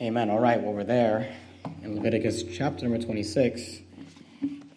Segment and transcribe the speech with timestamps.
[0.00, 0.30] Amen.
[0.30, 1.34] All right, well, we're there
[1.82, 3.80] in Leviticus chapter number 26.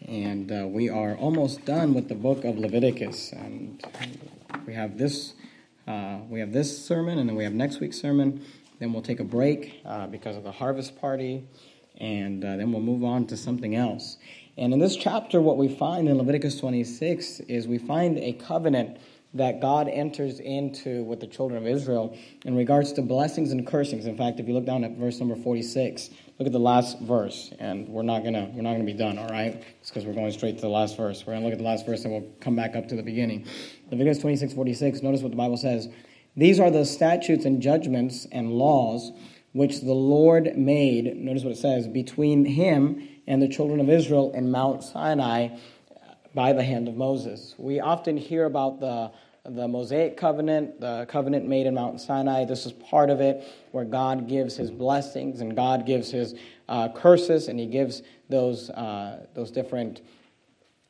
[0.08, 3.32] And uh, we are almost done with the book of Leviticus.
[3.32, 3.86] And
[4.66, 5.34] we have this.
[5.88, 8.44] Uh, we have this sermon, and then we have next week's sermon.
[8.80, 11.44] Then we'll take a break uh, because of the harvest party,
[12.00, 14.18] and uh, then we'll move on to something else.
[14.58, 18.98] And in this chapter, what we find in Leviticus 26 is we find a covenant
[19.34, 24.06] that God enters into with the children of Israel in regards to blessings and cursings.
[24.06, 27.54] In fact, if you look down at verse number 46, look at the last verse,
[27.60, 29.64] and we're not gonna we're not gonna be done, all right?
[29.80, 31.26] It's because we're going straight to the last verse.
[31.26, 33.48] We're gonna look at the last verse and we'll come back up to the beginning.
[33.90, 35.88] Leviticus 26, 46, notice what the Bible says.
[36.36, 39.12] These are the statutes and judgments and laws
[39.54, 44.32] which the Lord made, notice what it says, between him and the children of Israel
[44.34, 45.50] in Mount Sinai
[46.34, 47.56] by the hand of Moses.
[47.58, 49.12] We often hear about the
[49.44, 52.46] the Mosaic covenant, the covenant made in Mount Sinai.
[52.46, 56.36] This is part of it where God gives his blessings and God gives his
[56.70, 60.02] uh, curses and he gives those, uh, those different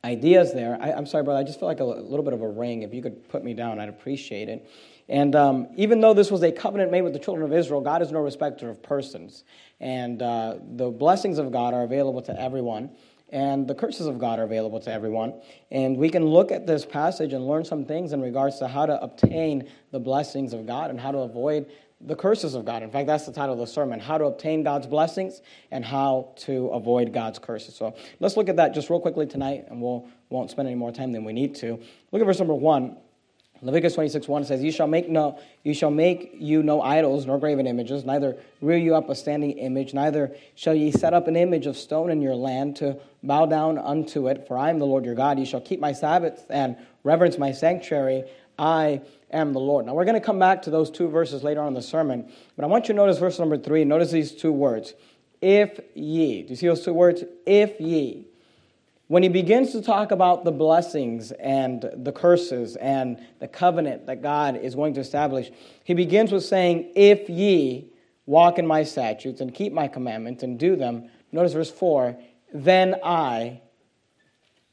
[0.04, 0.76] ideas there.
[0.80, 2.82] I, am sorry, brother, I just feel like a, a, little bit of a ring.
[2.82, 4.68] If you could put me down, I'd appreciate it.
[5.08, 8.02] And um, even though this was a covenant made with the children of Israel, God
[8.02, 9.44] is no respecter of persons.
[9.80, 12.90] And uh, the blessings of God are available to everyone
[13.32, 15.40] and the curses of God are available to everyone.
[15.70, 18.86] And we can look at this passage and learn some things in regards to how
[18.86, 21.66] to obtain the blessings of God and how to avoid
[22.04, 22.82] the curses of God.
[22.82, 26.34] In fact, that's the title of the sermon How to Obtain God's Blessings and How
[26.38, 27.74] to Avoid God's Curses.
[27.76, 30.90] So let's look at that just real quickly tonight, and we'll, won't spend any more
[30.92, 31.80] time than we need to.
[32.10, 32.96] Look at verse number one.
[33.64, 37.38] Leviticus 26, 1 says, You shall make no you shall make you no idols nor
[37.38, 41.36] graven images, neither rear you up a standing image, neither shall ye set up an
[41.36, 44.86] image of stone in your land to bow down unto it, for I am the
[44.86, 45.38] Lord your God.
[45.38, 48.24] You shall keep my Sabbaths and reverence my sanctuary.
[48.58, 49.86] I am the Lord.
[49.86, 52.30] Now we're going to come back to those two verses later on in the sermon,
[52.56, 53.84] but I want you to notice verse number three.
[53.84, 54.94] Notice these two words.
[55.40, 56.42] If ye.
[56.42, 57.22] Do you see those two words?
[57.46, 58.26] If ye
[59.12, 64.22] when he begins to talk about the blessings and the curses and the covenant that
[64.22, 65.50] God is going to establish,
[65.84, 67.92] he begins with saying, If ye
[68.24, 72.16] walk in my statutes and keep my commandments and do them, notice verse 4,
[72.54, 73.60] then I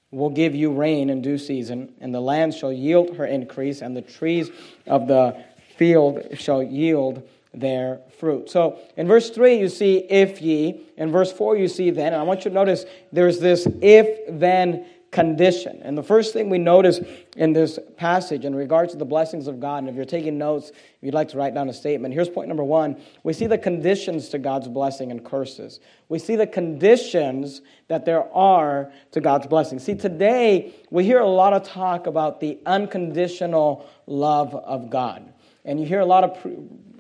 [0.10, 3.94] will give you rain in due season, and the land shall yield her increase, and
[3.94, 4.52] the trees
[4.88, 5.44] of the
[5.76, 8.50] field shall yield their fruit.
[8.50, 10.82] So in verse 3, you see if ye.
[10.98, 12.14] In verse 4, you see then.
[12.14, 15.82] And I want you to notice there's this if then condition.
[15.84, 17.00] And the first thing we notice
[17.36, 20.70] in this passage in regards to the blessings of God, and if you're taking notes,
[20.70, 23.02] if you'd like to write down a statement, here's point number one.
[23.24, 25.80] We see the conditions to God's blessing and curses.
[26.10, 29.80] We see the conditions that there are to God's blessing.
[29.80, 35.34] See, today we hear a lot of talk about the unconditional love of God.
[35.66, 36.38] And you hear a lot of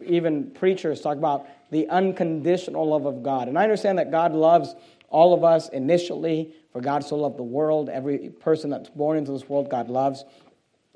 [0.05, 3.47] even preachers talk about the unconditional love of God.
[3.47, 4.75] And I understand that God loves
[5.09, 7.89] all of us initially, for God so loved the world.
[7.89, 10.23] Every person that's born into this world, God loves.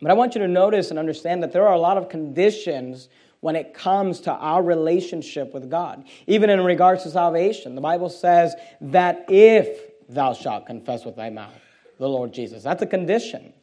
[0.02, 3.10] But I want you to notice and understand that there are a lot of conditions
[3.40, 7.76] when it comes to our relationship with God, even in regards to salvation.
[7.76, 11.54] The Bible says that if thou shalt confess with thy mouth
[11.98, 13.54] the Lord Jesus, that's a condition.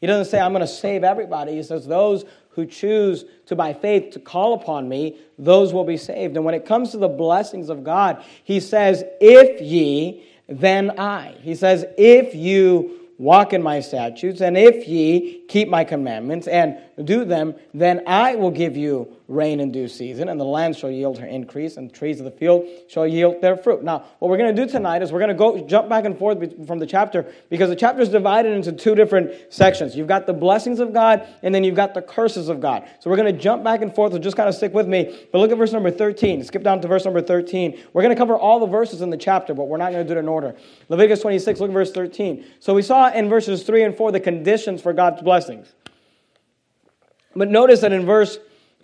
[0.00, 1.56] He doesn't say, I'm going to save everybody.
[1.56, 5.96] He says, those who choose to, by faith, to call upon me, those will be
[5.96, 6.36] saved.
[6.36, 11.36] And when it comes to the blessings of God, he says, If ye, then I.
[11.42, 16.78] He says, If you walk in my statutes, and if ye keep my commandments and
[17.02, 20.90] do them, then I will give you rain in due season, and the land shall
[20.90, 23.84] yield her increase, and the trees of the field shall yield their fruit.
[23.84, 26.18] Now, what we're going to do tonight is we're going to go jump back and
[26.18, 29.96] forth from the chapter because the chapter is divided into two different sections.
[29.96, 32.88] You've got the blessings of God, and then you've got the curses of God.
[32.98, 34.12] So we're going to jump back and forth.
[34.12, 35.26] So just kind of stick with me.
[35.30, 36.42] But look at verse number 13.
[36.42, 37.80] Skip down to verse number 13.
[37.92, 40.12] We're going to cover all the verses in the chapter, but we're not going to
[40.12, 40.56] do it in order.
[40.88, 42.44] Leviticus 26, look at verse 13.
[42.58, 45.72] So we saw in verses 3 and 4 the conditions for God's blessings.
[47.34, 48.38] But notice that in verse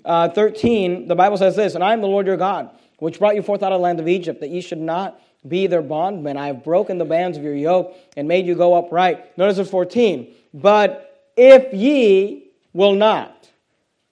[0.05, 3.35] uh, 13, the Bible says this, And I am the Lord your God, which brought
[3.35, 6.37] you forth out of the land of Egypt, that ye should not be their bondmen.
[6.37, 9.37] I have broken the bands of your yoke and made you go upright.
[9.39, 10.33] Notice verse 14.
[10.55, 13.33] But if ye will not.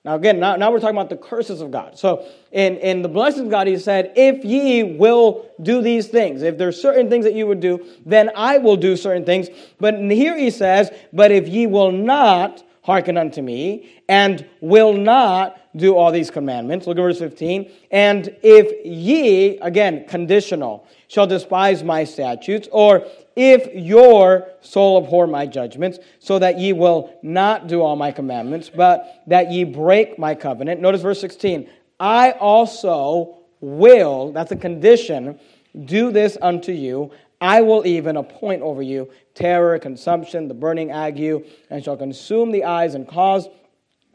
[0.04, 1.98] Now, again, now, now we're talking about the curses of God.
[1.98, 6.42] So, in, in the blessings of God, he said, If ye will do these things,
[6.42, 9.48] if there's certain things that you would do, then I will do certain things.
[9.80, 15.58] But here he says, But if ye will not, hearken unto me, and will not
[15.74, 16.86] do all these commandments.
[16.86, 17.70] Look at verse 15.
[17.90, 25.46] And if ye, again, conditional, shall despise my statutes, or if your soul abhor my
[25.46, 30.34] judgments, so that ye will not do all my commandments, but that ye break my
[30.34, 30.82] covenant.
[30.82, 31.68] Notice verse 16.
[31.98, 35.40] I also will, that's a condition,
[35.86, 37.12] do this unto you.
[37.40, 42.64] I will even appoint over you terror, consumption, the burning ague, and shall consume the
[42.64, 43.48] eyes and cause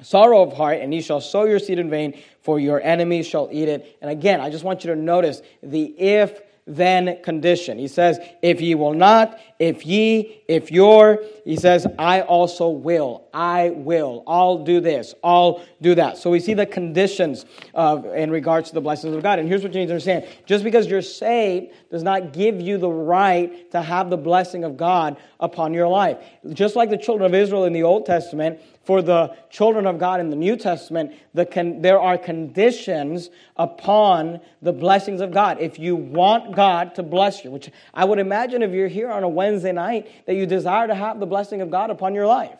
[0.01, 3.49] sorrow of heart, and ye shall sow your seed in vain, for your enemies shall
[3.51, 3.97] eat it.
[4.01, 7.79] And again, I just want you to notice the if then condition.
[7.79, 13.27] He says, If ye will not, if ye, if you're, he says, I also will.
[13.33, 14.23] I will.
[14.25, 15.13] I'll do this.
[15.23, 16.17] I'll do that.
[16.17, 19.39] So we see the conditions of, in regards to the blessings of God.
[19.39, 22.77] And here's what you need to understand just because you're saved does not give you
[22.77, 26.17] the right to have the blessing of God upon your life.
[26.53, 30.19] Just like the children of Israel in the Old Testament, for the children of God
[30.19, 35.59] in the New Testament, the con- there are conditions upon the blessings of God.
[35.59, 39.23] If you want God to bless you, which I would imagine if you're here on
[39.23, 42.57] a Wednesday night, that you desire to have the blessing of God upon your life.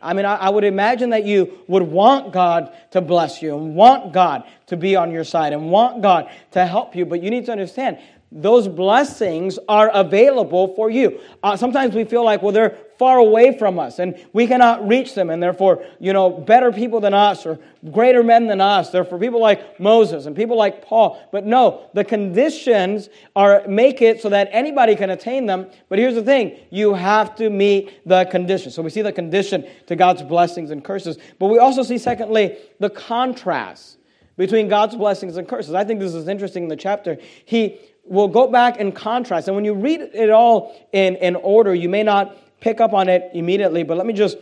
[0.00, 3.74] I mean, I, I would imagine that you would want God to bless you and
[3.74, 7.06] want God to be on your side and want God to help you.
[7.06, 7.98] But you need to understand
[8.32, 11.20] those blessings are available for you.
[11.42, 15.14] Uh, sometimes we feel like, well, they're far away from us and we cannot reach
[15.14, 17.58] them, and therefore, you know, better people than us or
[17.92, 18.90] greater men than us.
[18.90, 21.22] They're for people like Moses and people like Paul.
[21.30, 25.66] But no, the conditions are make it so that anybody can attain them.
[25.88, 28.74] But here's the thing you have to meet the conditions.
[28.74, 31.16] So we see the condition to God's blessings and curses.
[31.38, 33.98] But we also see, secondly, the contrast
[34.36, 35.74] between God's blessings and curses.
[35.74, 37.18] I think this is interesting in the chapter.
[37.44, 39.48] He will go back and contrast.
[39.48, 43.08] And when you read it all in, in order, you may not pick up on
[43.08, 44.38] it immediately, but let me just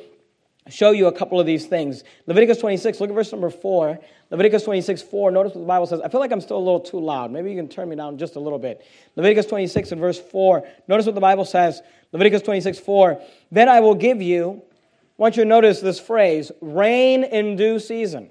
[0.69, 2.05] show you a couple of these things.
[2.26, 3.99] Leviticus 26, look at verse number 4.
[4.31, 6.00] Leviticus 26, 4, notice what the Bible says.
[6.00, 7.31] I feel like I'm still a little too loud.
[7.31, 8.84] Maybe you can turn me down just a little bit.
[9.16, 11.82] Leviticus 26 and verse 4, notice what the Bible says.
[12.12, 13.20] Leviticus 26, 4.
[13.50, 17.78] Then I will give you, I want you to notice this phrase, rain in due
[17.78, 18.31] season.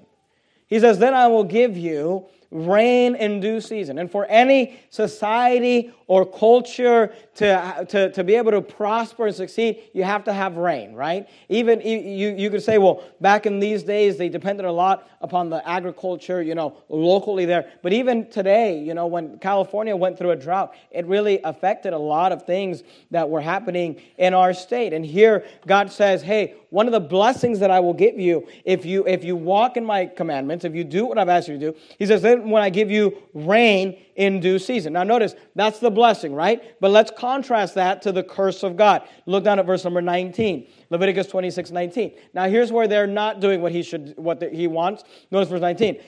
[0.66, 3.98] He says, Then I will give you rain in due season.
[3.98, 9.82] And for any society or culture to, to, to be able to prosper and succeed,
[9.92, 11.28] you have to have rain, right?
[11.48, 15.50] Even you, you could say, well, back in these days, they depended a lot upon
[15.50, 17.72] the agriculture, you know, locally there.
[17.82, 21.98] But even today, you know, when California went through a drought, it really affected a
[21.98, 24.92] lot of things that were happening in our state.
[24.92, 28.84] And here, God says, hey, one of the blessings that I will give you if
[28.84, 31.72] you if you walk in my commandments, if you do what I've asked you to
[31.72, 34.92] do, he says, then when I give you rain in due season.
[34.92, 36.80] Now notice, that's the blessing, right?
[36.80, 39.02] But let's contrast that to the curse of God.
[39.26, 40.66] Look down at verse number 19.
[40.90, 42.12] Leviticus 26, 19.
[42.32, 45.04] Now here's where they're not doing what he should what the, he wants.
[45.30, 46.00] Notice verse 19.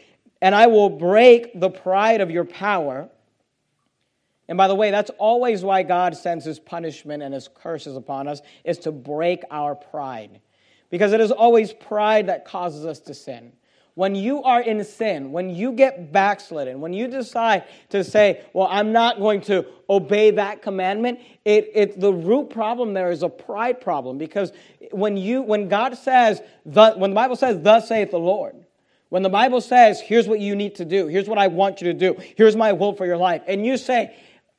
[0.43, 3.09] And I will break the pride of your power.
[4.49, 8.29] And by the way, that's always why God sends his punishment and his curses upon
[8.29, 10.41] us, is to break our pride.
[10.89, 13.53] Because it is always pride that causes us to sin.
[13.97, 18.69] When you are in sin, when you get backslidden, when you decide to say, Well,
[18.71, 23.31] I'm not going to obey that commandment, it, it, the root problem there is a
[23.31, 24.19] pride problem.
[24.19, 24.53] Because
[24.91, 28.55] when, you, when God says, the, when the Bible says, Thus saith the Lord,
[29.09, 31.91] when the Bible says, Here's what you need to do, here's what I want you
[31.91, 34.15] to do, here's my will for your life, and you say,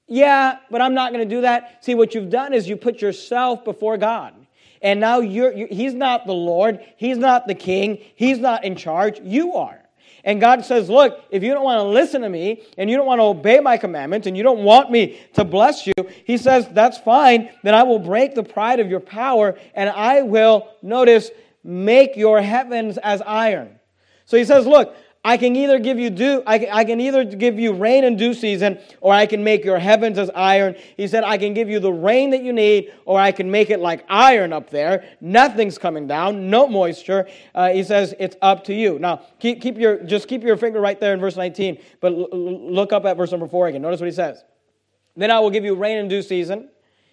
[0.08, 3.04] Yeah, but I'm not going to do that, see, what you've done is you put
[3.04, 4.34] yourself before God.
[4.82, 6.80] And now you're, you, he's not the Lord.
[6.98, 8.00] He's not the king.
[8.16, 9.20] He's not in charge.
[9.22, 9.82] You are.
[10.24, 13.06] And God says, Look, if you don't want to listen to me and you don't
[13.06, 15.94] want to obey my commandments and you don't want me to bless you,
[16.26, 17.50] He says, That's fine.
[17.64, 21.32] Then I will break the pride of your power and I will, notice,
[21.64, 23.80] make your heavens as iron.
[24.26, 24.96] So He says, Look,
[25.28, 28.16] I can either give you dew, I can, I can either give you rain in
[28.16, 30.78] due season, or I can make your heavens as iron.
[30.96, 33.70] He said, I can give you the rain that you need, or I can make
[33.70, 35.04] it like iron up there.
[35.20, 37.28] Nothing's coming down, no moisture.
[37.54, 39.00] Uh, he says, it's up to you.
[39.00, 42.30] Now, keep, keep your, just keep your finger right there in verse 19, but l-
[42.32, 43.82] look up at verse number 4 again.
[43.82, 44.46] Notice what he says.
[45.18, 46.70] Then I will give you rain in due season.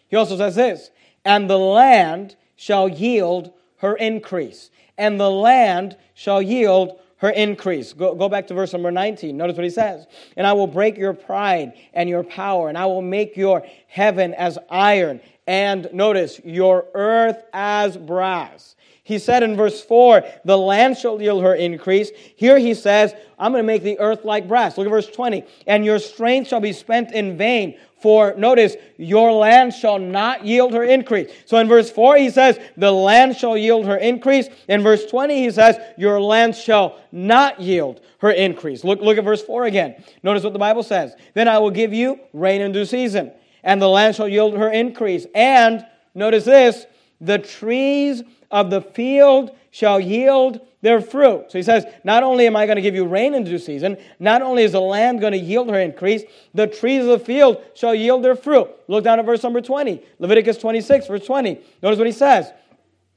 [0.06, 0.90] He also says this,
[1.24, 4.70] and the land shall yield her increase.
[4.96, 7.92] And the land shall yield her increase.
[7.92, 9.36] Go, go back to verse number 19.
[9.36, 10.06] Notice what he says.
[10.36, 14.34] And I will break your pride and your power, and I will make your heaven
[14.34, 18.74] as iron, and notice, your earth as brass.
[19.04, 22.10] He said in verse 4, the land shall yield her increase.
[22.36, 24.78] Here he says, I'm going to make the earth like brass.
[24.78, 25.44] Look at verse 20.
[25.66, 27.78] And your strength shall be spent in vain.
[28.04, 31.32] For notice, your land shall not yield her increase.
[31.46, 34.46] So in verse 4, he says, the land shall yield her increase.
[34.68, 38.84] In verse 20, he says, your land shall not yield her increase.
[38.84, 40.04] Look, look at verse 4 again.
[40.22, 41.14] Notice what the Bible says.
[41.32, 43.32] Then I will give you rain in due season,
[43.62, 45.26] and the land shall yield her increase.
[45.34, 46.84] And notice this,
[47.22, 48.22] the trees
[48.54, 51.50] of the field shall yield their fruit.
[51.50, 53.98] So he says, Not only am I going to give you rain in due season,
[54.20, 56.22] not only is the land going to yield her increase,
[56.54, 58.70] the trees of the field shall yield their fruit.
[58.86, 61.60] Look down at verse number 20, Leviticus 26, verse 20.
[61.82, 62.52] Notice what he says.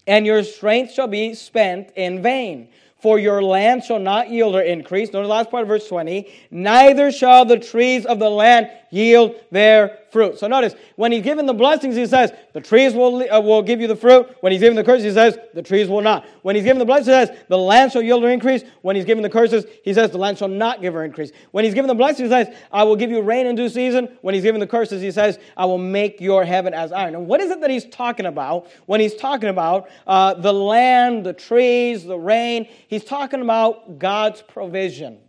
[0.08, 4.62] And your strength shall be spent in vain for your land shall not yield her
[4.62, 5.14] increase.
[5.14, 6.34] Notice the last part of verse 20.
[6.50, 10.38] Neither shall the trees of the land yield their fruit.
[10.40, 13.82] So notice, when he's given the blessings, he says, the trees will, uh, will give
[13.82, 14.36] you the fruit.
[14.42, 16.26] When he's given the curses, he says, the trees will not.
[16.42, 18.64] When he's given the blessings, he says, the land shall yield or increase.
[18.82, 21.32] When he's given the curses, he says, the land shall not give or increase.
[21.52, 24.18] When he's given the blessings, he says, I will give you rain in due season.
[24.22, 27.16] When he's given the curses, he says, I will make your heaven as iron.
[27.16, 31.26] And what is it that he's talking about when he's talking about uh, the land,
[31.26, 32.68] the trees, the rain?
[32.88, 35.20] He's talking about God's provision.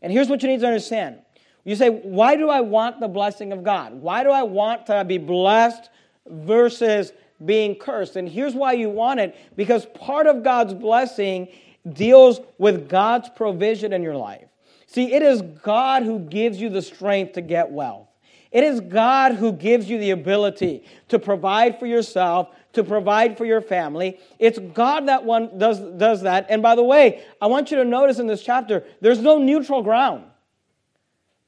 [0.00, 1.18] And here's what you need to understand
[1.64, 3.94] you say, why do I want the blessing of God?
[3.94, 5.90] Why do I want to be blessed
[6.26, 7.12] versus
[7.44, 8.16] being cursed?
[8.16, 11.48] And here's why you want it because part of God's blessing
[11.92, 14.46] deals with God's provision in your life.
[14.86, 18.08] See, it is God who gives you the strength to get wealth.
[18.50, 23.44] It is God who gives you the ability to provide for yourself, to provide for
[23.44, 24.18] your family.
[24.38, 26.46] It's God that one does, does that.
[26.48, 29.82] And by the way, I want you to notice in this chapter, there's no neutral
[29.82, 30.24] ground.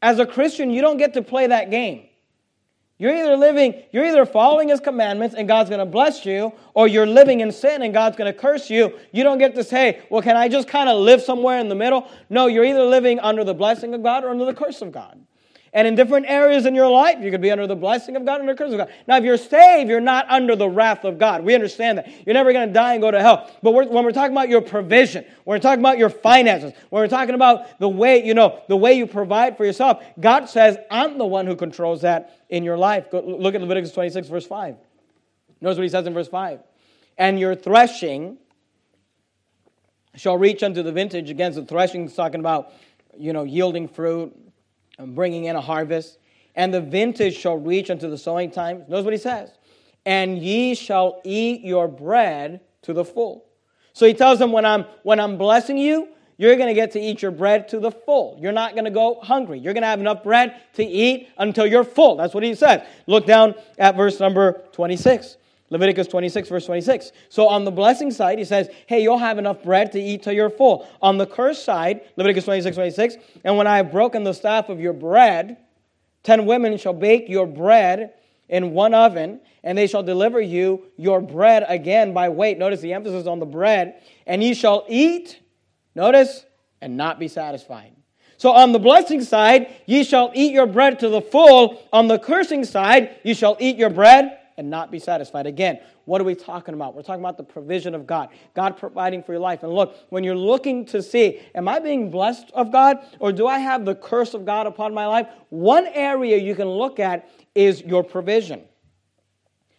[0.03, 2.07] As a Christian, you don't get to play that game.
[2.99, 6.87] You're either living, you're either following his commandments and God's going to bless you, or
[6.87, 8.99] you're living in sin and God's going to curse you.
[9.11, 11.75] You don't get to say, well, can I just kind of live somewhere in the
[11.75, 12.07] middle?
[12.29, 15.19] No, you're either living under the blessing of God or under the curse of God.
[15.73, 18.41] And in different areas in your life, you could be under the blessing of God
[18.41, 18.93] and the curse of God.
[19.07, 21.45] Now, if you're saved, you're not under the wrath of God.
[21.45, 22.11] We understand that.
[22.27, 23.49] You're never going to die and go to hell.
[23.63, 27.03] But we're, when we're talking about your provision, when we're talking about your finances, when
[27.03, 30.77] we're talking about the way, you know, the way you provide for yourself, God says,
[30.91, 33.09] I'm the one who controls that in your life.
[33.09, 34.77] Go, look at Leviticus 26, verse 5.
[35.61, 36.61] Notice what he says in verse 5.
[37.17, 38.39] And your threshing
[40.17, 41.31] shall reach unto the vintage.
[41.31, 42.73] Again, the threshing is talking about,
[43.17, 44.37] you know, yielding fruit,
[45.07, 46.19] bringing in a harvest,
[46.55, 48.85] and the vintage shall reach unto the sowing time.
[48.89, 49.51] Notice what he says.
[50.07, 53.45] And ye shall eat your bread to the full.
[53.93, 57.01] So he tells them, when I'm, when I'm blessing you, you're going to get to
[57.01, 58.39] eat your bread to the full.
[58.41, 59.59] You're not going to go hungry.
[59.59, 62.17] You're going to have enough bread to eat until you're full.
[62.17, 62.87] That's what he says.
[63.07, 65.37] Look down at verse number 26.
[65.71, 67.13] Leviticus 26, verse 26.
[67.29, 70.33] So on the blessing side, he says, Hey, you'll have enough bread to eat till
[70.33, 70.87] you're full.
[71.01, 74.81] On the curse side, Leviticus 26, 26, and when I have broken the staff of
[74.81, 75.57] your bread,
[76.25, 78.15] ten women shall bake your bread
[78.49, 82.59] in one oven, and they shall deliver you your bread again by weight.
[82.59, 84.03] Notice the emphasis on the bread.
[84.27, 85.41] And ye shall eat,
[85.95, 86.45] notice,
[86.81, 87.93] and not be satisfied.
[88.39, 91.81] So on the blessing side, ye shall eat your bread to the full.
[91.93, 95.47] On the cursing side, ye shall eat your bread and not be satisfied.
[95.47, 96.95] Again, what are we talking about?
[96.95, 99.63] We're talking about the provision of God, God providing for your life.
[99.63, 103.47] And look, when you're looking to see, am I being blessed of God or do
[103.47, 105.29] I have the curse of God upon my life?
[105.49, 108.61] One area you can look at is your provision.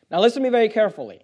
[0.10, 1.22] Now, listen to me very carefully.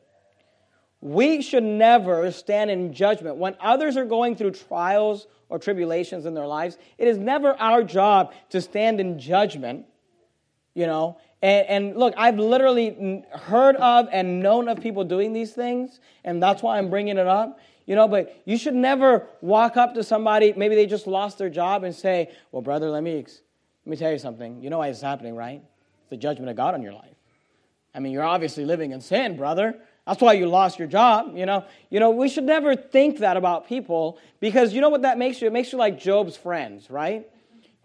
[1.01, 3.37] We should never stand in judgment.
[3.37, 7.81] When others are going through trials or tribulations in their lives, it is never our
[7.83, 9.87] job to stand in judgment,
[10.75, 15.53] you know, and, and, look, I've literally heard of and known of people doing these
[15.53, 17.59] things, and that's why I'm bringing it up.
[17.85, 21.49] You know, but you should never walk up to somebody, maybe they just lost their
[21.49, 23.25] job, and say, Well, brother, let me, let
[23.85, 24.61] me tell you something.
[24.61, 25.61] You know why it's happening, right?
[26.01, 27.15] It's the judgment of God on your life.
[27.93, 29.75] I mean, you're obviously living in sin, brother.
[30.07, 31.65] That's why you lost your job, you know.
[31.89, 35.41] You know, we should never think that about people because you know what that makes
[35.41, 35.47] you?
[35.47, 37.29] It makes you like Job's friends, right?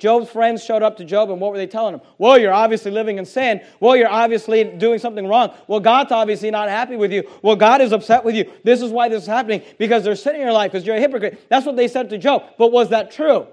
[0.03, 2.01] Job's friends showed up to Job, and what were they telling him?
[2.19, 3.61] Well, you're obviously living in sin.
[3.79, 5.55] Well, you're obviously doing something wrong.
[5.69, 7.23] Well, God's obviously not happy with you.
[7.41, 8.51] Well, God is upset with you.
[8.65, 11.01] This is why this is happening, because there's sin in your life, because you're a
[11.01, 11.45] hypocrite.
[11.49, 12.43] That's what they said to Job.
[12.59, 13.47] But was that true?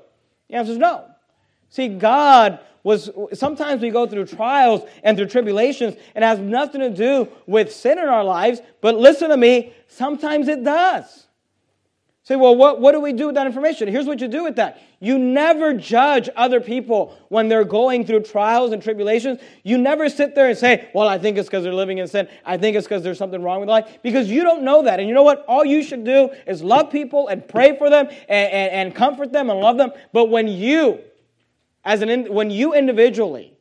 [0.48, 1.06] The answer is no.
[1.70, 6.82] See, God was, sometimes we go through trials and through tribulations, and it has nothing
[6.82, 11.28] to do with sin in our lives, but listen to me, sometimes it does.
[12.30, 13.88] Say, well, what, what do we do with that information?
[13.88, 14.80] Here's what you do with that.
[15.00, 19.40] You never judge other people when they're going through trials and tribulations.
[19.64, 22.30] You never sit there and say, well, I think it's because they're living in sin.
[22.46, 23.98] I think it's because there's something wrong with life.
[24.04, 25.00] Because you don't know that.
[25.00, 25.44] And you know what?
[25.48, 29.32] All you should do is love people and pray for them and, and, and comfort
[29.32, 29.92] them and love them.
[30.14, 31.00] But when you,
[31.84, 33.58] as an, when you individually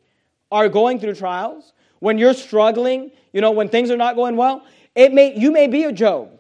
[0.52, 4.66] are going through trials, when you're struggling, you know, when things are not going well,
[4.94, 6.37] it may, you may be a Job.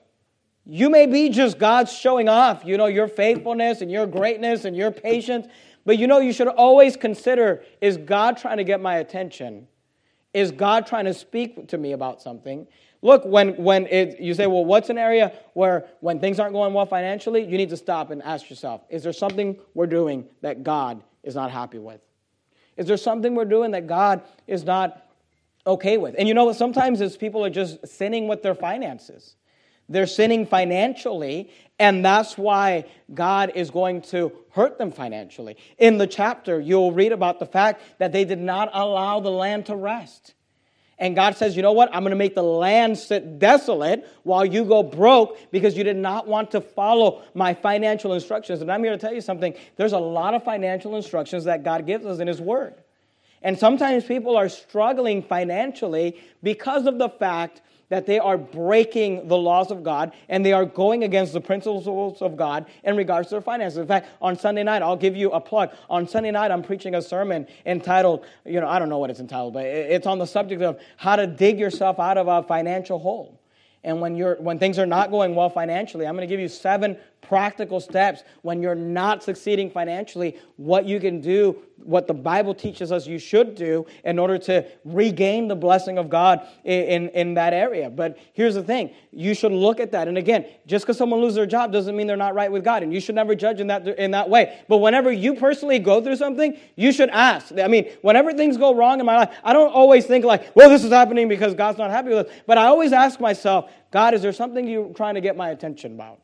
[0.70, 4.76] You may be just God showing off, you know, your faithfulness and your greatness and
[4.76, 5.46] your patience,
[5.86, 9.66] but you know, you should always consider is God trying to get my attention?
[10.34, 12.66] Is God trying to speak to me about something?
[13.00, 16.74] Look, when, when it, you say, well, what's an area where when things aren't going
[16.74, 20.64] well financially, you need to stop and ask yourself, is there something we're doing that
[20.64, 22.02] God is not happy with?
[22.76, 25.06] Is there something we're doing that God is not
[25.66, 26.14] okay with?
[26.18, 26.56] And you know what?
[26.56, 29.36] Sometimes it's people are just sinning with their finances.
[29.88, 35.56] They're sinning financially, and that's why God is going to hurt them financially.
[35.78, 39.66] In the chapter, you'll read about the fact that they did not allow the land
[39.66, 40.34] to rest.
[40.98, 41.94] And God says, you know what?
[41.94, 45.96] I'm going to make the land sit desolate while you go broke because you did
[45.96, 48.60] not want to follow my financial instructions.
[48.60, 49.54] And I'm here to tell you something.
[49.76, 52.74] There's a lot of financial instructions that God gives us in His Word.
[53.42, 59.36] And sometimes people are struggling financially because of the fact that they are breaking the
[59.36, 63.36] laws of God and they are going against the principles of God in regards to
[63.36, 63.78] their finances.
[63.78, 65.70] In fact, on Sunday night, I'll give you a plug.
[65.88, 69.20] On Sunday night, I'm preaching a sermon entitled, you know, I don't know what it's
[69.20, 72.98] entitled, but it's on the subject of how to dig yourself out of a financial
[72.98, 73.40] hole.
[73.84, 76.48] And when, you're, when things are not going well financially, I'm going to give you
[76.48, 82.54] seven practical steps when you're not succeeding financially, what you can do, what the Bible
[82.54, 87.34] teaches us you should do in order to regain the blessing of God in, in,
[87.34, 87.90] that area.
[87.90, 90.08] But here's the thing you should look at that.
[90.08, 92.82] And again, just because someone loses their job doesn't mean they're not right with God.
[92.82, 94.58] And you should never judge in that, in that way.
[94.66, 97.52] But whenever you personally go through something, you should ask.
[97.58, 100.70] I mean, whenever things go wrong in my life, I don't always think like, well,
[100.70, 102.32] this is happening because God's not happy with us.
[102.46, 105.94] But I always ask myself, God, is there something you're trying to get my attention
[105.94, 106.20] about?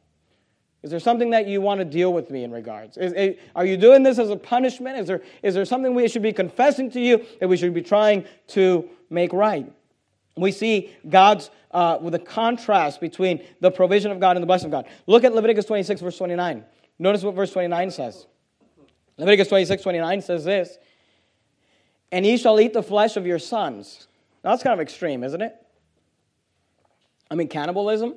[0.84, 2.98] Is there something that you want to deal with me in regards?
[2.98, 4.98] Is, are you doing this as a punishment?
[4.98, 7.80] Is there, is there something we should be confessing to you that we should be
[7.80, 9.72] trying to make right?
[10.36, 14.66] We see God's, uh, with a contrast between the provision of God and the blessing
[14.66, 14.84] of God.
[15.06, 16.62] Look at Leviticus 26, verse 29.
[16.98, 18.26] Notice what verse 29 says.
[19.16, 20.76] Leviticus 26, 29 says this
[22.12, 24.06] And ye shall eat the flesh of your sons.
[24.44, 25.56] Now, that's kind of extreme, isn't it?
[27.30, 28.16] I mean, cannibalism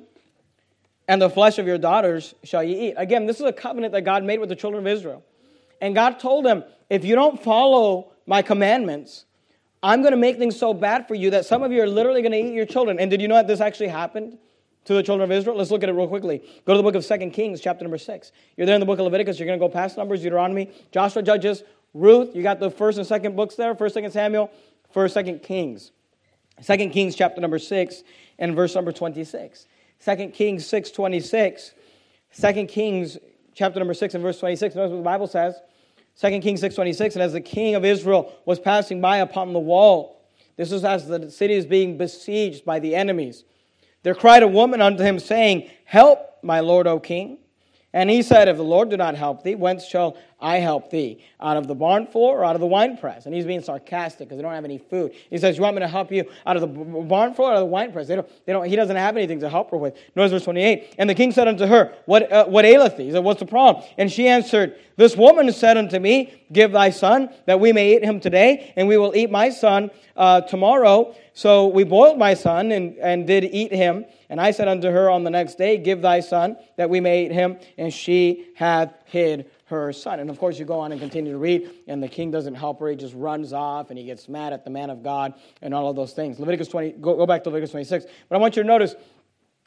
[1.08, 2.94] and the flesh of your daughters shall ye eat.
[2.96, 5.24] Again, this is a covenant that God made with the children of Israel.
[5.80, 9.24] And God told them, if you don't follow my commandments,
[9.82, 12.20] I'm going to make things so bad for you that some of you are literally
[12.20, 12.98] going to eat your children.
[12.98, 14.38] And did you know that this actually happened
[14.84, 15.56] to the children of Israel?
[15.56, 16.42] Let's look at it real quickly.
[16.66, 18.32] Go to the book of Second Kings, chapter number 6.
[18.56, 19.38] You're there in the book of Leviticus.
[19.38, 21.62] You're going to go past Numbers, Deuteronomy, Joshua, Judges,
[21.94, 22.34] Ruth.
[22.34, 24.50] You got the first and second books there, first, second Samuel,
[24.92, 25.92] first, second Kings.
[26.60, 28.02] Second Kings, chapter number 6,
[28.40, 29.66] and verse number 26.
[30.04, 31.72] 2 Kings 6 26.
[32.40, 33.18] 2 Kings
[33.54, 34.74] chapter number 6 and verse 26.
[34.74, 35.60] Notice what the Bible says.
[36.20, 37.16] 2 Kings 6 26.
[37.16, 40.22] And as the king of Israel was passing by upon the wall,
[40.56, 43.44] this is as the city is being besieged by the enemies.
[44.02, 47.38] There cried a woman unto him, saying, Help, my lord, O king.
[47.94, 51.24] And he said, If the Lord do not help thee, whence shall I help thee?
[51.40, 53.24] Out of the barn floor or out of the winepress?
[53.24, 55.12] And he's being sarcastic because they don't have any food.
[55.30, 57.56] He says, You want me to help you out of the barn floor or out
[57.56, 58.06] of the winepress?
[58.06, 59.96] They don't, they don't, he doesn't have anything to help her with.
[60.14, 60.96] Notice verse 28.
[60.98, 63.04] And the king said unto her, What, uh, what aileth thee?
[63.04, 63.84] He said, What's the problem?
[63.96, 68.04] And she answered, This woman said unto me, Give thy son, that we may eat
[68.04, 71.14] him today, and we will eat my son uh, tomorrow.
[71.32, 74.04] So we boiled my son and, and did eat him.
[74.28, 77.24] And I said unto her on the next day, Give thy son, that we may
[77.24, 77.58] eat him.
[77.78, 80.18] And she hath hid her son.
[80.20, 82.80] And of course, you go on and continue to read, and the king doesn't help
[82.80, 82.88] her.
[82.88, 85.88] He just runs off and he gets mad at the man of God and all
[85.88, 86.38] of those things.
[86.38, 88.06] Leviticus 20, go, go back to Leviticus 26.
[88.28, 88.96] But I want you to notice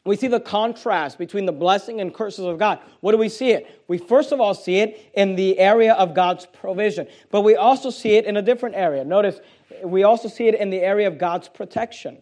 [0.04, 2.80] we see the contrast between the blessing and curses of God.
[3.00, 3.82] What do we see it?
[3.86, 7.90] We first of all see it in the area of God's provision, but we also
[7.90, 9.04] see it in a different area.
[9.04, 9.40] Notice
[9.84, 12.18] we also see it in the area of God's protection.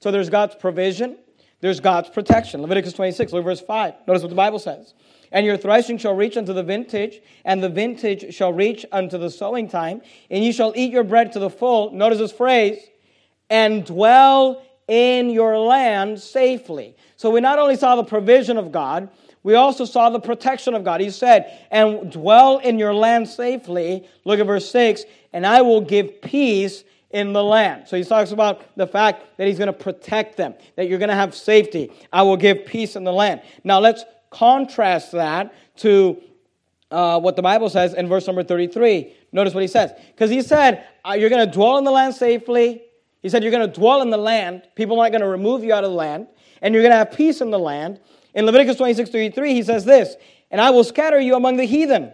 [0.00, 1.16] So there's God's provision,
[1.60, 2.60] there's God's protection.
[2.60, 3.94] Leviticus 26, look verse 5.
[4.06, 4.94] Notice what the Bible says.
[5.32, 9.30] And your threshing shall reach unto the vintage, and the vintage shall reach unto the
[9.30, 11.90] sowing time, and ye shall eat your bread to the full.
[11.92, 12.78] Notice this phrase,
[13.50, 16.96] and dwell in your land safely.
[17.16, 19.08] So we not only saw the provision of God,
[19.44, 21.00] we also saw the protection of God.
[21.00, 24.08] He said, and dwell in your land safely.
[24.24, 27.86] Look at verse 6 and I will give peace in the land.
[27.86, 31.10] So he talks about the fact that he's going to protect them, that you're going
[31.10, 31.92] to have safety.
[32.12, 33.42] I will give peace in the land.
[33.62, 36.20] Now let's contrast that to
[36.90, 39.12] uh, what the Bible says in verse number 33.
[39.32, 39.92] Notice what he says.
[40.08, 42.82] Because he said, uh, You're going to dwell in the land safely.
[43.22, 44.62] He said, You're going to dwell in the land.
[44.74, 46.28] People aren't going to remove you out of the land.
[46.62, 48.00] And you're going to have peace in the land.
[48.34, 50.16] In Leviticus 26 33, he says this,
[50.50, 52.12] And I will scatter you among the heathen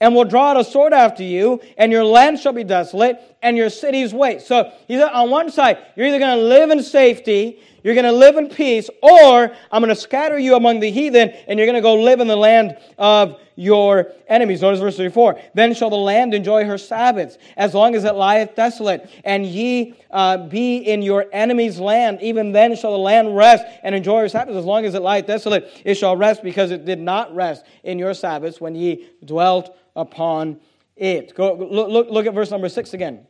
[0.00, 3.56] and will draw out a sword after you, and your land shall be desolate, and
[3.56, 4.46] your cities waste.
[4.46, 8.04] So he said, on one side, you're either going to live in safety, you're going
[8.04, 11.66] to live in peace, or I'm going to scatter you among the heathen, and you're
[11.66, 14.62] going to go live in the land of your enemies.
[14.62, 15.40] Notice verse 34.
[15.54, 19.94] Then shall the land enjoy her Sabbaths, as long as it lieth desolate, and ye
[20.10, 22.20] uh, be in your enemy's land.
[22.22, 25.26] Even then shall the land rest and enjoy her Sabbaths, as long as it lieth
[25.26, 25.82] desolate.
[25.84, 30.60] It shall rest, because it did not rest in your Sabbaths when ye dwelt upon
[30.96, 31.34] it.
[31.34, 33.26] Go, look, look, look at verse number 6 again.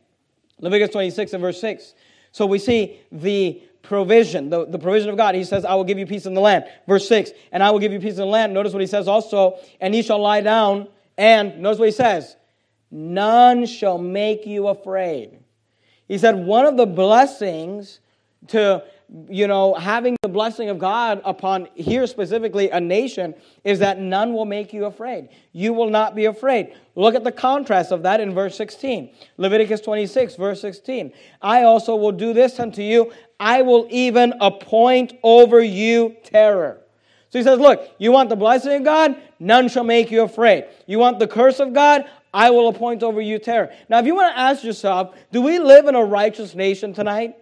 [0.59, 1.93] Leviticus 26 and verse 6.
[2.31, 5.33] So we see the provision, the, the provision of God.
[5.33, 6.65] He says, I will give you peace in the land.
[6.87, 8.53] Verse 6, and I will give you peace in the land.
[8.53, 12.35] Notice what he says also, and he shall lie down, and notice what he says,
[12.91, 15.39] none shall make you afraid.
[16.07, 17.99] He said, one of the blessings
[18.49, 18.83] to
[19.27, 24.33] you know, having the blessing of God upon here specifically a nation is that none
[24.33, 25.29] will make you afraid.
[25.51, 26.75] You will not be afraid.
[26.95, 29.09] Look at the contrast of that in verse 16.
[29.37, 31.11] Leviticus 26, verse 16.
[31.41, 33.11] I also will do this unto you.
[33.39, 36.81] I will even appoint over you terror.
[37.31, 39.15] So he says, Look, you want the blessing of God?
[39.39, 40.65] None shall make you afraid.
[40.85, 42.05] You want the curse of God?
[42.31, 43.73] I will appoint over you terror.
[43.87, 47.35] Now, if you want to ask yourself, do we live in a righteous nation tonight?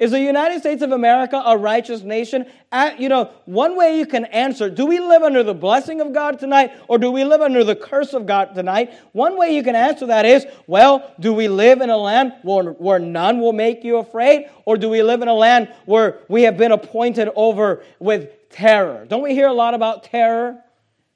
[0.00, 2.46] Is the United States of America a righteous nation?
[2.72, 6.14] At, you know, one way you can answer, do we live under the blessing of
[6.14, 8.94] God tonight or do we live under the curse of God tonight?
[9.12, 12.72] One way you can answer that is, well, do we live in a land where,
[12.72, 16.44] where none will make you afraid or do we live in a land where we
[16.44, 19.04] have been appointed over with terror?
[19.06, 20.58] Don't we hear a lot about terror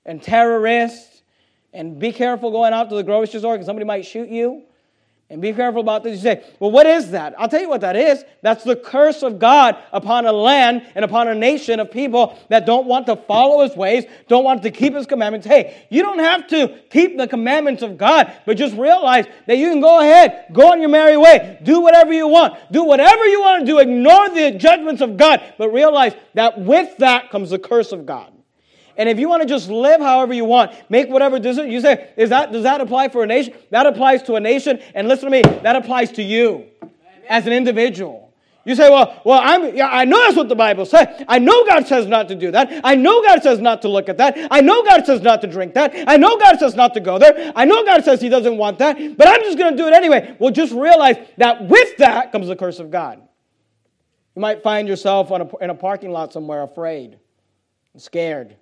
[0.05, 1.23] and terrorists
[1.73, 4.65] and be careful going out to the grocery store because somebody might shoot you?
[5.35, 6.23] And be careful about this.
[6.23, 7.35] You say, well, what is that?
[7.37, 8.25] I'll tell you what that is.
[8.41, 12.67] That's the curse of God upon a land and upon a nation of people that
[12.67, 15.45] don't want to follow his ways, don't want to keep his commandments.
[15.45, 19.71] Hey, you don't have to keep the commandments of God, but just realize that you
[19.71, 23.41] can go ahead, go on your merry way, do whatever you want, do whatever you
[23.41, 27.59] want to do, ignore the judgments of God, but realize that with that comes the
[27.59, 28.34] curse of God.
[28.97, 32.13] And if you want to just live however you want, make whatever decision, you say,
[32.17, 33.55] is that, does that apply for a nation?
[33.71, 34.81] That applies to a nation.
[34.95, 36.67] And listen to me, that applies to you
[37.29, 38.25] as an individual.
[38.67, 41.25] You say, well, well, I'm, yeah, I know that's what the Bible says.
[41.29, 42.81] I know God says not to do that.
[42.83, 44.39] I know God says not to look at that.
[44.51, 45.93] I know God says not to drink that.
[46.07, 47.53] I know God says not to go there.
[47.55, 49.93] I know God says He doesn't want that, but I'm just going to do it
[49.93, 50.35] anyway.
[50.39, 53.21] Well, just realize that with that comes the curse of God.
[54.35, 57.19] You might find yourself a, in a parking lot somewhere afraid,
[57.99, 58.57] scared.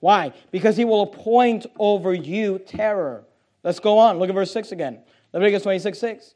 [0.00, 0.32] Why?
[0.50, 3.24] Because he will appoint over you terror.
[3.64, 4.18] Let's go on.
[4.18, 5.00] Look at verse 6 again.
[5.32, 6.34] Leviticus 26 6.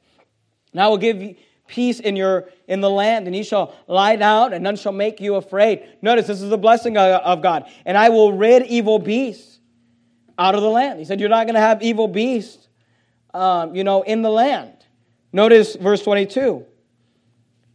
[0.74, 4.16] Now I will give you peace in your in the land, and ye shall lie
[4.16, 5.86] down, and none shall make you afraid.
[6.02, 7.70] Notice this is the blessing of God.
[7.84, 9.60] And I will rid evil beasts
[10.38, 10.98] out of the land.
[10.98, 12.68] He said, You're not going to have evil beasts,
[13.32, 14.74] um, you know, in the land.
[15.32, 16.66] Notice verse 22.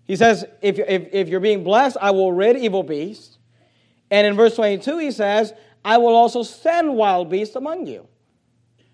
[0.05, 3.37] He says, if, if, if you're being blessed, I will rid evil beasts.
[4.09, 5.53] And in verse 22, he says,
[5.87, 8.09] I will also send wild beasts among you.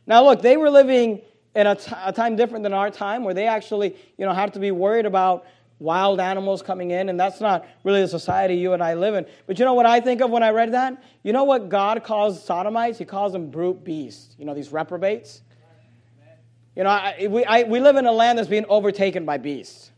[0.06, 1.21] Now, look, they were living
[1.56, 4.53] in a, t- a time different than our time where they actually, you know, had
[4.53, 5.47] to be worried about
[5.79, 9.25] wild animals coming in, and that's not really the society you and I live in.
[9.47, 11.03] But you know what I think of when I read that?
[11.23, 12.99] You know what God calls sodomites?
[12.99, 14.36] He calls them brute beasts.
[14.38, 15.41] You know, these reprobates?
[16.75, 19.89] You know, I, we, I, we live in a land that's being overtaken by beasts,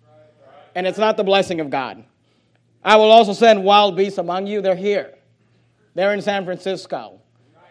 [0.76, 2.06] and it's not the blessing of God.
[2.86, 4.62] I will also send wild beasts among you.
[4.62, 5.15] They're here.
[5.96, 7.22] They're in San Francisco.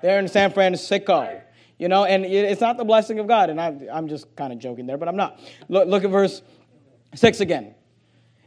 [0.03, 1.41] They're in San Francisco.
[1.79, 3.51] You know, and it's not the blessing of God.
[3.51, 5.41] And I'm, I'm just kind of joking there, but I'm not.
[5.69, 6.43] Look, look at verse
[7.15, 7.75] 6 again.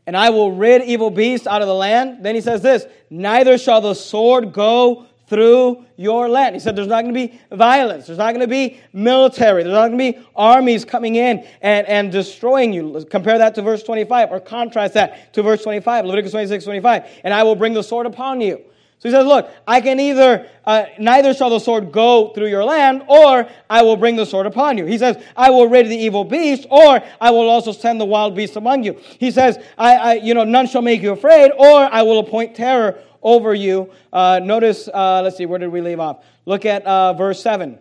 [0.05, 2.23] And I will rid evil beasts out of the land.
[2.23, 6.55] Then he says this Neither shall the sword go through your land.
[6.55, 8.07] He said there's not going to be violence.
[8.07, 9.63] There's not going to be military.
[9.63, 13.05] There's not going to be armies coming in and, and destroying you.
[13.09, 17.03] Compare that to verse 25 or contrast that to verse 25, Leviticus 26, 25.
[17.25, 18.63] And I will bring the sword upon you.
[18.99, 22.63] So he says, Look, I can either, uh, neither shall the sword go through your
[22.63, 24.85] land, or I will bring the sword upon you.
[24.85, 28.35] He says, I will rid the evil beast, or I will also send the wild
[28.35, 28.99] beast among you.
[29.19, 32.55] He says, I, I you know, none shall make you afraid, or I will appoint
[32.55, 33.91] terror over you.
[34.11, 36.25] Uh, notice, uh, let's see, where did we leave off?
[36.45, 37.77] Look at uh, verse 7,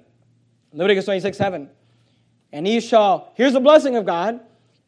[0.73, 1.71] Leviticus 26, 7.
[2.53, 4.41] And ye shall, here's the blessing of God,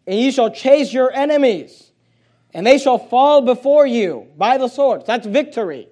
[0.06, 1.90] and ye shall chase your enemies,
[2.52, 5.06] and they shall fall before you by the sword.
[5.06, 5.88] That's victory.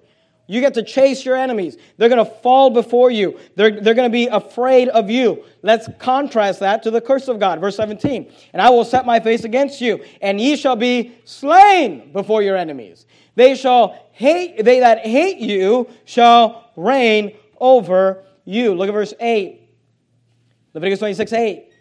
[0.49, 1.77] You get to chase your enemies.
[1.97, 3.37] They're going to fall before you.
[3.55, 5.43] They're, they're going to be afraid of you.
[5.61, 7.59] Let's contrast that to the curse of God.
[7.59, 8.31] Verse 17.
[8.53, 12.55] And I will set my face against you, and ye shall be slain before your
[12.55, 13.05] enemies.
[13.35, 18.73] They shall hate, they that hate you shall reign over you.
[18.73, 19.61] Look at verse 8.
[20.73, 21.71] Leviticus 26, 8.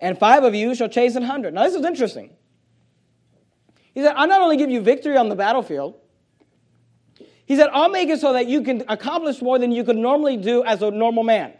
[0.00, 1.54] And five of you shall chase an hundred.
[1.54, 2.30] Now, this is interesting.
[3.94, 5.94] He said, I'll not only give you victory on the battlefield,
[7.46, 10.36] he said, I'll make it so that you can accomplish more than you could normally
[10.36, 11.52] do as a normal man.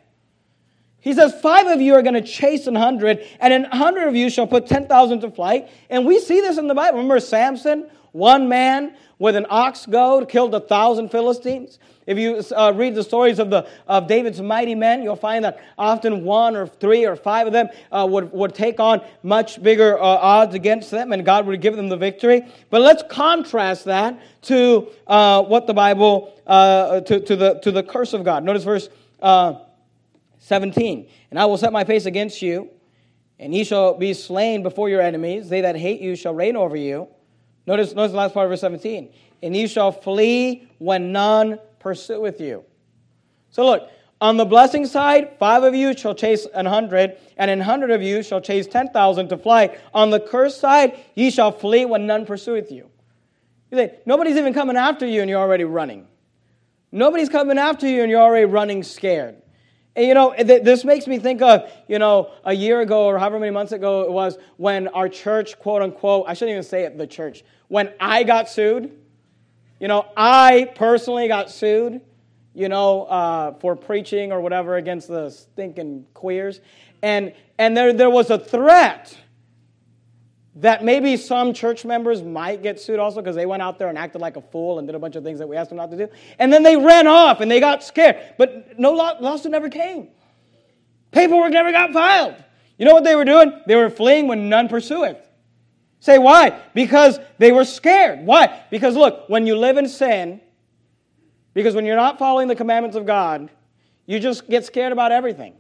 [1.01, 4.17] He says, Five of you are going to chase an hundred, and an hundred of
[4.17, 5.69] you shall put 10,000 to flight.
[5.91, 6.97] And we see this in the Bible.
[6.97, 11.81] Remember Samson, one man with an ox goad killed a thousand Philistines?
[12.07, 15.59] If you uh, read the stories of, the, of David's mighty men, you'll find that
[15.77, 19.99] often one or three or five of them uh, would, would take on much bigger
[19.99, 22.43] uh, odds against them, and God would give them the victory.
[22.71, 27.83] But let's contrast that to uh, what the Bible, uh, to, to, the, to the
[27.83, 28.45] curse of God.
[28.45, 28.89] Notice verse
[29.21, 29.55] uh,
[30.39, 31.09] 17.
[31.31, 32.71] And I will set my face against you,
[33.41, 35.49] and ye shall be slain before your enemies.
[35.49, 37.09] They that hate you shall reign over you.
[37.67, 39.13] Notice, notice the last part of verse 17.
[39.43, 42.65] And ye shall flee when none pursueth you.
[43.51, 47.61] So look, on the blessing side, five of you shall chase an hundred, and an
[47.61, 49.79] hundred of you shall chase ten thousand to flight.
[49.93, 52.89] On the curse side, ye shall flee when none pursueth you.
[53.71, 56.07] You think, nobody's even coming after you and you're already running.
[56.93, 59.37] Nobody's coming after you and you're already running scared.
[59.97, 63.39] And, you know, this makes me think of, you know, a year ago or however
[63.39, 66.99] many months ago it was when our church, quote unquote, I shouldn't even say it,
[66.99, 68.91] the church, when I got sued
[69.81, 72.01] you know, I personally got sued,
[72.55, 76.61] you know, uh, for preaching or whatever against the stinking queers.
[77.03, 79.15] And, and there, there was a threat
[80.57, 83.99] that maybe some church members might get sued also because they went out there and
[83.99, 85.91] acted like a fool and did a bunch of things that we asked them not
[85.91, 86.09] to do.
[86.39, 88.35] And then they ran off and they got scared.
[88.39, 90.09] But no lawsuit never came.
[91.11, 92.37] Paperwork never got filed.
[92.79, 93.61] You know what they were doing?
[93.67, 95.19] They were fleeing when none pursueth.
[96.01, 96.61] Say why?
[96.75, 98.27] Because they were scared.
[98.27, 98.63] Why?
[98.71, 100.41] Because look, when you live in sin,
[101.53, 103.49] because when you're not following the commandments of God,
[104.07, 105.55] you just get scared about everything.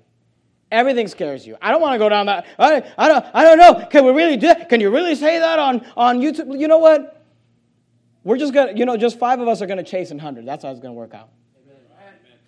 [0.74, 1.56] Everything scares you.
[1.62, 2.46] I don't want to go down that.
[2.58, 3.86] I, I, don't, I don't know.
[3.86, 4.68] Can we really do that?
[4.68, 6.58] Can you really say that on, on YouTube?
[6.58, 7.24] You know what?
[8.24, 10.14] We're just going to, you know, just five of us are going to chase a
[10.14, 10.44] 100.
[10.44, 11.28] That's how it's going to work out.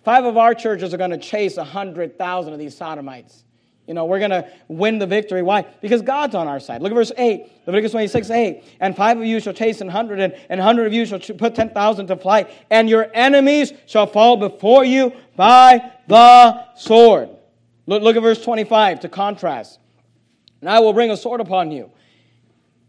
[0.03, 3.45] Five of our churches are going to chase a 100,000 of these sodomites.
[3.87, 5.41] You know, we're going to win the victory.
[5.41, 5.65] Why?
[5.79, 6.81] Because God's on our side.
[6.81, 8.63] Look at verse 8, Leviticus 26, 8.
[8.81, 11.55] And five of you shall chase an hundred, and, and hundred of you shall put
[11.55, 17.29] 10,000 to flight, and your enemies shall fall before you by the sword.
[17.87, 19.79] Look, look at verse 25 to contrast.
[20.61, 21.91] And I will bring a sword upon you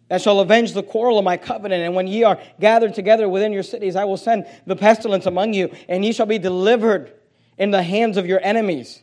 [0.08, 1.82] that shall avenge the quarrel of my covenant.
[1.82, 5.54] And when ye are gathered together within your cities, I will send the pestilence among
[5.54, 7.12] you, and ye shall be delivered
[7.56, 9.02] in the hands of your enemies.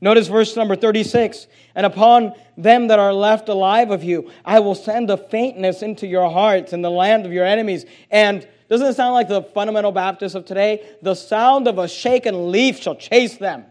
[0.00, 4.74] Notice verse number 36 And upon them that are left alive of you, I will
[4.74, 7.86] send a faintness into your hearts in the land of your enemies.
[8.10, 10.84] And doesn't it sound like the fundamental Baptists of today?
[11.00, 13.66] The sound of a shaken leaf shall chase them.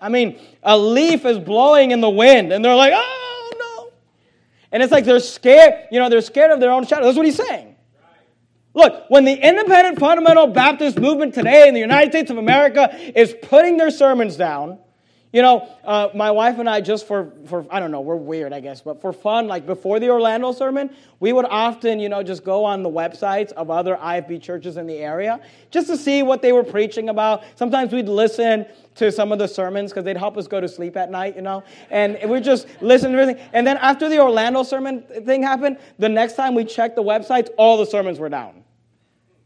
[0.00, 3.92] I mean, a leaf is blowing in the wind, and they're like, oh no.
[4.72, 7.04] And it's like they're scared, you know, they're scared of their own shadow.
[7.04, 7.76] That's what he's saying.
[8.72, 13.34] Look, when the independent fundamental Baptist movement today in the United States of America is
[13.42, 14.78] putting their sermons down,
[15.32, 18.52] you know, uh, my wife and I, just for, for, I don't know, we're weird,
[18.52, 20.90] I guess, but for fun, like before the Orlando sermon,
[21.20, 24.88] we would often, you know, just go on the websites of other IFB churches in
[24.88, 25.38] the area
[25.70, 27.44] just to see what they were preaching about.
[27.54, 28.66] Sometimes we'd listen
[28.96, 31.42] to some of the sermons because they'd help us go to sleep at night, you
[31.42, 33.44] know, and we'd just listen to everything.
[33.52, 37.50] And then after the Orlando sermon thing happened, the next time we checked the websites,
[37.56, 38.64] all the sermons were down.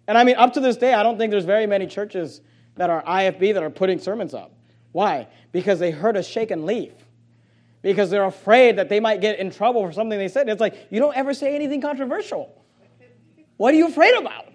[0.09, 2.41] And I mean, up to this day, I don't think there's very many churches
[2.77, 4.54] that are IFB that are putting sermons up.
[4.95, 5.27] Why?
[5.51, 6.93] Because they heard a shaken leaf.
[7.83, 10.49] Because they're afraid that they might get in trouble for something they said.
[10.49, 12.55] It's like, you don't ever say anything controversial.
[13.57, 14.53] What are you afraid about?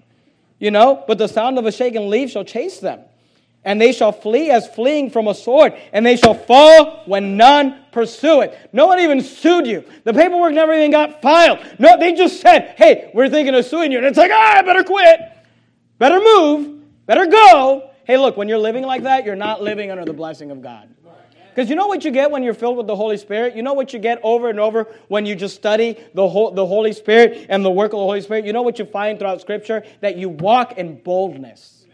[0.57, 3.01] You know, but the sound of a shaken leaf shall chase them.
[3.65, 7.83] And they shall flee as fleeing from a sword, and they shall fall when none
[7.91, 8.57] pursue it.
[8.71, 9.83] No one even sued you.
[10.05, 11.59] The paperwork never even got filed.
[11.79, 13.97] No, they just said, hey, we're thinking of suing you.
[13.97, 15.19] And it's like, ah, I better quit.
[15.97, 16.81] Better move.
[17.05, 17.88] Better go.
[18.09, 20.89] Hey, look, when you're living like that, you're not living under the blessing of God.
[21.53, 23.55] Because you know what you get when you're filled with the Holy Spirit?
[23.55, 26.65] You know what you get over and over when you just study the, whole, the
[26.65, 28.45] Holy Spirit and the work of the Holy Spirit?
[28.45, 29.83] You know what you find throughout Scripture?
[30.01, 31.85] That you walk in boldness,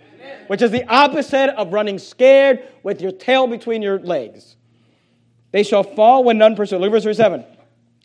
[0.47, 4.56] which is the opposite of running scared with your tail between your legs.
[5.51, 6.78] They shall fall when none pursue.
[6.78, 7.43] Look verse 7.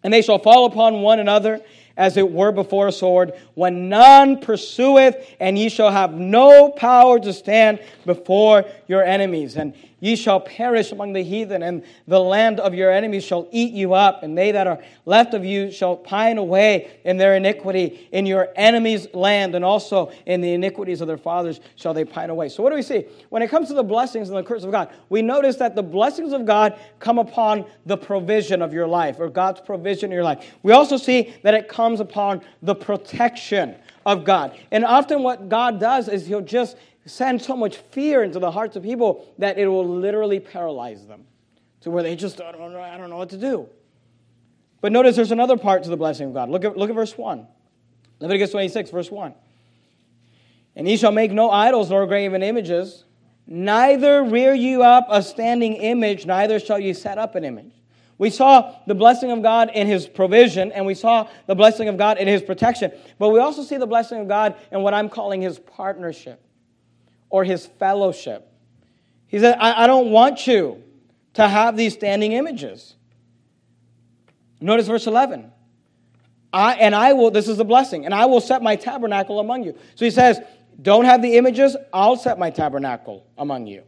[0.03, 1.61] And they shall fall upon one another
[2.01, 7.21] as it were before a sword, when none pursueth, and ye shall have no power
[7.21, 9.55] to stand before your enemies.
[9.57, 13.73] And Ye shall perish among the heathen, and the land of your enemies shall eat
[13.75, 18.09] you up, and they that are left of you shall pine away in their iniquity.
[18.11, 22.31] In your enemies' land, and also in the iniquities of their fathers shall they pine
[22.31, 22.49] away.
[22.49, 23.05] So, what do we see?
[23.29, 25.83] When it comes to the blessings and the curse of God, we notice that the
[25.83, 30.25] blessings of God come upon the provision of your life, or God's provision in your
[30.25, 30.51] life.
[30.63, 33.75] We also see that it comes upon the protection
[34.07, 34.57] of God.
[34.71, 36.77] And often, what God does is He'll just
[37.07, 41.25] send so much fear into the hearts of people that it will literally paralyze them
[41.81, 43.69] to where they just I don't know, I don't know what to do.
[44.81, 46.49] But notice there's another part to the blessing of God.
[46.49, 47.47] Look at, look at verse 1.
[48.21, 49.35] Leviticus 26, verse 1.
[50.77, 53.05] And ye shall make no idols nor graven images,
[53.47, 57.73] neither rear you up a standing image, neither shall you set up an image.
[58.21, 61.97] We saw the blessing of God in his provision, and we saw the blessing of
[61.97, 62.93] God in his protection.
[63.19, 66.39] But we also see the blessing of God in what I'm calling his partnership
[67.31, 68.47] or his fellowship.
[69.27, 70.83] He said, I, I don't want you
[71.33, 72.95] to have these standing images.
[74.61, 75.51] Notice verse 11.
[76.53, 79.63] I, and I will, this is the blessing, and I will set my tabernacle among
[79.63, 79.79] you.
[79.95, 80.39] So he says,
[80.83, 83.83] Don't have the images, I'll set my tabernacle among you.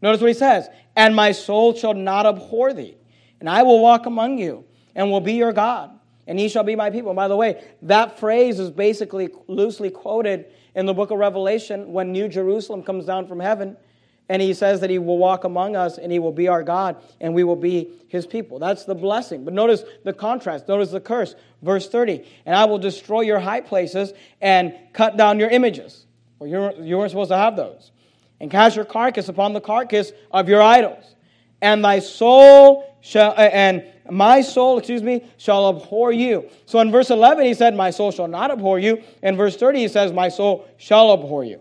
[0.00, 2.96] Notice what he says, And my soul shall not abhor thee,
[3.42, 5.90] and I will walk among you, and will be your God,
[6.28, 7.12] and ye shall be my people.
[7.12, 12.12] by the way, that phrase is basically loosely quoted in the book of Revelation when
[12.12, 13.76] New Jerusalem comes down from heaven
[14.28, 17.02] and he says that he will walk among us and he will be our God
[17.20, 18.60] and we will be his people.
[18.60, 19.44] That's the blessing.
[19.44, 20.68] But notice the contrast.
[20.68, 21.34] Notice the curse.
[21.62, 22.24] Verse 30.
[22.46, 26.06] And I will destroy your high places and cut down your images.
[26.38, 27.90] Well, you you weren't supposed to have those.
[28.40, 31.16] And cast your carcass upon the carcass of your idols.
[31.60, 36.48] And thy soul shall, uh, and my soul, excuse me, shall abhor you.
[36.66, 39.02] So in verse 11, he said, My soul shall not abhor you.
[39.22, 41.60] In verse 30, he says, My soul shall abhor you.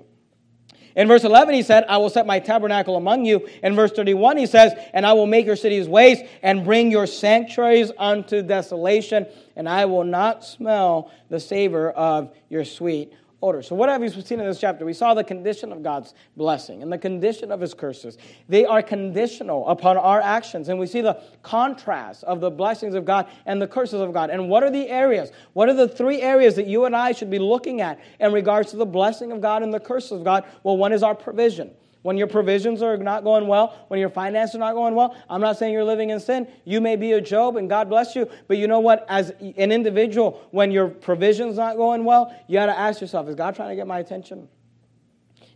[0.95, 3.47] In verse 11, he said, I will set my tabernacle among you.
[3.63, 7.07] In verse 31, he says, And I will make your cities waste and bring your
[7.07, 9.25] sanctuaries unto desolation,
[9.55, 13.61] and I will not smell the savor of your sweet odor.
[13.61, 14.85] So, what have we seen in this chapter?
[14.85, 18.17] We saw the condition of God's blessing and the condition of his curses.
[18.47, 20.69] They are conditional upon our actions.
[20.69, 24.29] And we see the contrast of the blessings of God and the curses of God.
[24.29, 25.31] And what are the areas?
[25.53, 28.71] What are the three areas that you and I should be looking at in regards
[28.71, 30.45] to the blessing of God and the curses of God?
[30.63, 31.71] Well, one is our provision.
[32.01, 35.41] When your provisions are not going well, when your finances are not going well, I'm
[35.41, 36.47] not saying you're living in sin.
[36.65, 39.05] You may be a Job and God bless you, but you know what?
[39.07, 43.35] As an individual, when your provisions not going well, you got to ask yourself, is
[43.35, 44.47] God trying to get my attention?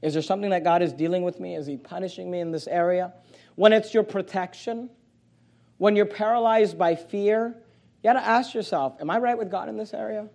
[0.04, 1.56] Is there something that God is dealing with me?
[1.56, 3.14] Is he punishing me in this area?
[3.56, 4.92] When it's your protection,
[5.78, 7.56] when you're paralyzed by fear,
[8.04, 10.28] you got to ask yourself, am I right with God in this area?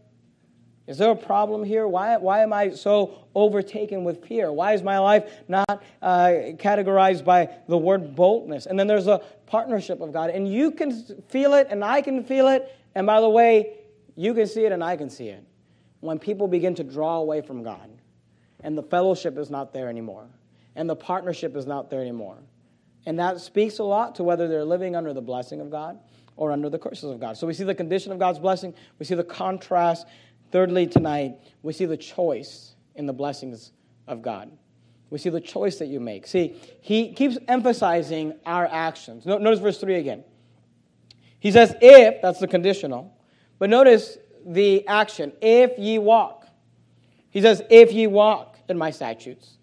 [0.90, 1.86] Is there a problem here?
[1.86, 4.50] Why, why am I so overtaken with fear?
[4.50, 8.66] Why is my life not uh, categorized by the word boldness?
[8.66, 10.30] And then there's a partnership of God.
[10.30, 12.76] And you can feel it, and I can feel it.
[12.96, 13.74] And by the way,
[14.16, 15.44] you can see it, and I can see it.
[16.00, 17.88] When people begin to draw away from God,
[18.58, 20.26] and the fellowship is not there anymore,
[20.74, 22.38] and the partnership is not there anymore.
[23.06, 26.00] And that speaks a lot to whether they're living under the blessing of God
[26.36, 27.36] or under the curses of God.
[27.36, 30.06] So we see the condition of God's blessing, we see the contrast
[30.50, 33.72] Thirdly, tonight, we see the choice in the blessings
[34.06, 34.50] of God.
[35.10, 36.26] We see the choice that you make.
[36.26, 39.26] See, he keeps emphasizing our actions.
[39.26, 40.24] Notice verse 3 again.
[41.38, 43.16] He says, if, that's the conditional,
[43.58, 46.46] but notice the action, if ye walk.
[47.30, 49.56] He says, if ye walk in my statutes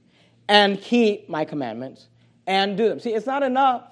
[0.47, 2.08] and keep my commandments
[2.45, 3.00] and do them.
[3.00, 3.84] See, it's not enough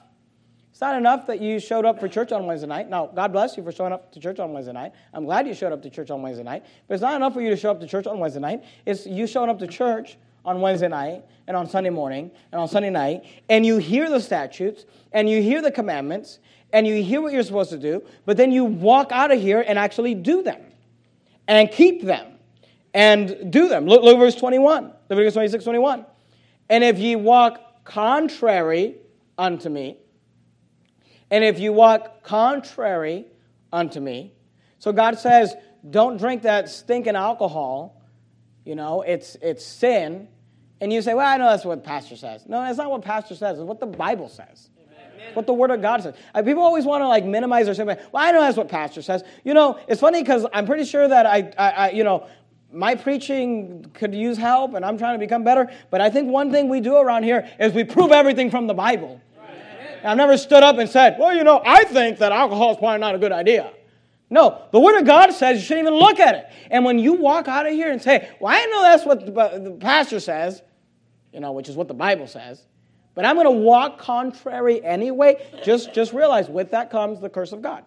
[0.76, 2.90] it's not enough that you showed up for church on Wednesday night.
[2.90, 4.92] Now, God bless you for showing up to church on Wednesday night.
[5.14, 6.66] I'm glad you showed up to church on Wednesday night.
[6.86, 8.66] But it's not enough for you to show up to church on Wednesday night.
[8.86, 12.68] It's you showing up to church on Wednesday night and on Sunday morning and on
[12.68, 14.84] Sunday night, and you hear the statutes
[15.14, 16.40] and you hear the commandments
[16.74, 19.64] and you hear what you're supposed to do, but then you walk out of here
[19.66, 20.62] and actually do them
[21.48, 22.34] and keep them
[22.94, 23.86] and do them.
[23.86, 26.06] Look, look verse 21, Leviticus 26, 21.
[26.68, 28.96] And if ye walk contrary
[29.38, 30.00] unto me,
[31.32, 33.26] and if you walk contrary
[33.72, 34.34] unto me,
[34.80, 35.56] so God says,
[35.90, 38.02] don't drink that stinking alcohol.
[38.64, 40.28] You know, it's, it's sin.
[40.82, 42.46] And you say, well, I know that's what pastor says.
[42.48, 43.58] No, that's not what pastor says.
[43.60, 44.70] It's what the Bible says.
[45.34, 46.14] What the Word of God says.
[46.34, 49.02] Uh, people always want to like minimize or say, well, I know that's what pastor
[49.02, 49.24] says.
[49.44, 52.28] You know, it's funny because I'm pretty sure that I, I, I, you know,
[52.72, 55.72] my preaching could use help and I'm trying to become better.
[55.90, 58.74] But I think one thing we do around here is we prove everything from the
[58.74, 59.22] Bible.
[60.06, 63.00] I've never stood up and said, well, you know, I think that alcohol is probably
[63.00, 63.72] not a good idea.
[64.30, 66.46] No, the Word of God says you shouldn't even look at it.
[66.72, 69.78] And when you walk out of here and say, well, I know that's what the
[69.80, 70.62] pastor says,
[71.32, 72.66] you know, which is what the Bible says,
[73.14, 77.52] but I'm going to walk contrary anyway, just, just realize with that comes the curse
[77.52, 77.86] of God.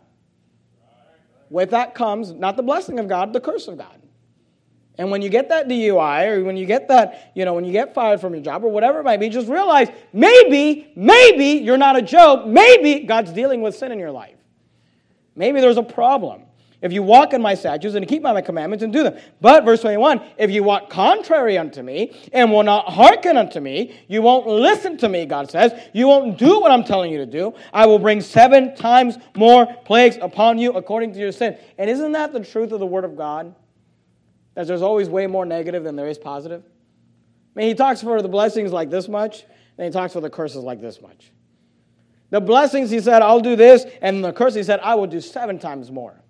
[1.50, 4.00] With that comes not the blessing of God, the curse of God.
[4.98, 7.70] And when you get that DUI or when you get that, you know, when you
[7.70, 11.78] get fired from your job or whatever it might be, just realize maybe, maybe you're
[11.78, 12.48] not a Job.
[12.48, 14.34] Maybe God's dealing with sin in your life.
[15.36, 16.42] Maybe there's a problem.
[16.80, 19.16] If you walk in my statutes and keep my commandments and do them.
[19.40, 23.96] But, verse 21, if you walk contrary unto me and will not hearken unto me,
[24.06, 25.72] you won't listen to me, God says.
[25.92, 27.54] You won't do what I'm telling you to do.
[27.72, 31.56] I will bring seven times more plagues upon you according to your sin.
[31.78, 33.54] And isn't that the truth of the Word of God?
[34.58, 36.64] That there's always way more negative than there is positive?
[36.64, 39.44] I mean, he talks for the blessings like this much,
[39.78, 41.30] and he talks for the curses like this much.
[42.30, 45.20] The blessings, he said, I'll do this, and the curse, he said, I will do
[45.20, 46.20] seven times more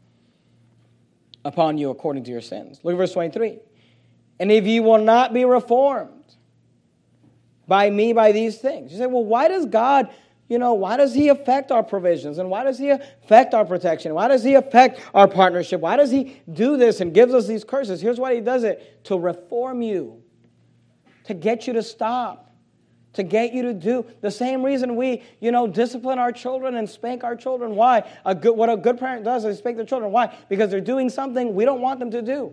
[1.42, 2.80] upon you according to your sins.
[2.82, 3.60] Look at verse 23.
[4.40, 6.36] And if you will not be reformed
[7.66, 8.92] by me by these things.
[8.92, 10.10] You say, well, why does God,
[10.48, 12.38] you know, why does He affect our provisions?
[12.38, 14.14] And why does He affect our protection?
[14.14, 15.80] Why does He affect our partnership?
[15.80, 18.00] Why does He do this and gives us these curses?
[18.00, 20.22] Here's why He does it to reform you,
[21.24, 22.48] to get you to stop
[23.14, 26.88] to get you to do the same reason we, you know, discipline our children and
[26.88, 27.74] spank our children.
[27.74, 28.08] Why?
[28.24, 30.12] A good, what a good parent does is spank their children.
[30.12, 30.32] Why?
[30.48, 32.52] Because they're doing something we don't want them to do.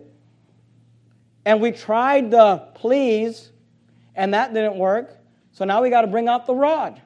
[1.44, 3.52] And we tried the please,
[4.16, 5.16] and that didn't work.
[5.52, 7.00] So now we got to bring out the rod.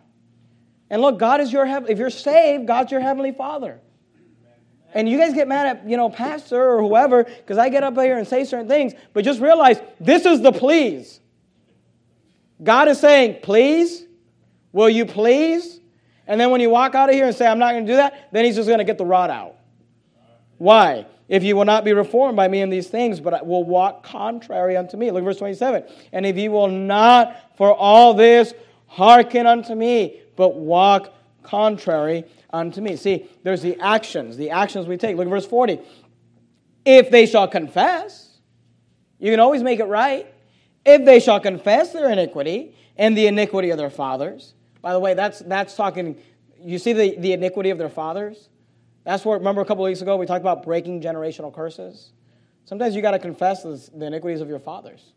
[0.91, 3.81] And look, God is your if you're saved, God's your heavenly Father.
[4.93, 7.95] And you guys get mad at, you know, pastor or whoever because I get up
[7.95, 11.21] here and say certain things, but just realize this is the please.
[12.63, 14.05] God is saying, please,
[14.73, 15.81] will you please?
[16.27, 17.97] And then when you walk out of here and say, I'm not going to do
[17.97, 19.57] that, then he's just going to get the rod out.
[20.59, 21.07] Why?
[21.29, 24.77] If you will not be reformed by me in these things, but will walk contrary
[24.77, 25.13] unto me.
[25.13, 25.85] Look verse 27.
[26.13, 28.53] And if you will not for all this
[28.89, 31.13] hearken unto me, but walk
[31.43, 32.97] contrary unto me.
[32.97, 35.15] See, there's the actions, the actions we take.
[35.19, 35.79] Look at verse 40.
[36.87, 38.39] If they shall confess,
[39.19, 40.27] you can always make it right.
[40.87, 44.55] If they shall confess their iniquity and the iniquity of their fathers.
[44.81, 46.17] By the way, that's, that's talking,
[46.59, 48.49] you see the, the iniquity of their fathers?
[49.05, 52.13] That's where, remember a couple weeks ago we talked about breaking generational curses?
[52.65, 55.13] Sometimes you got to confess the iniquities of your fathers.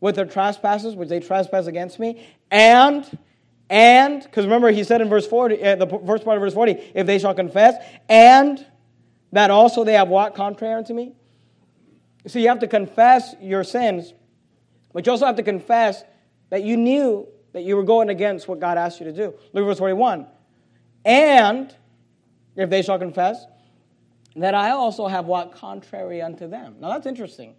[0.00, 3.16] With their trespasses, which they trespass against me, and,
[3.68, 6.92] and, because remember he said in verse 40, uh, the first part of verse 40,
[6.94, 7.74] if they shall confess,
[8.08, 8.64] and
[9.32, 11.14] that also they have walked contrary unto me.
[12.26, 14.12] So you have to confess your sins
[14.96, 16.04] but you also have to confess
[16.48, 19.34] that you knew that you were going against what God asked you to do.
[19.52, 20.26] Look at verse 41.
[21.04, 21.76] And
[22.56, 23.44] if they shall confess,
[24.36, 26.76] that I also have walked contrary unto them.
[26.80, 27.56] Now that's interesting.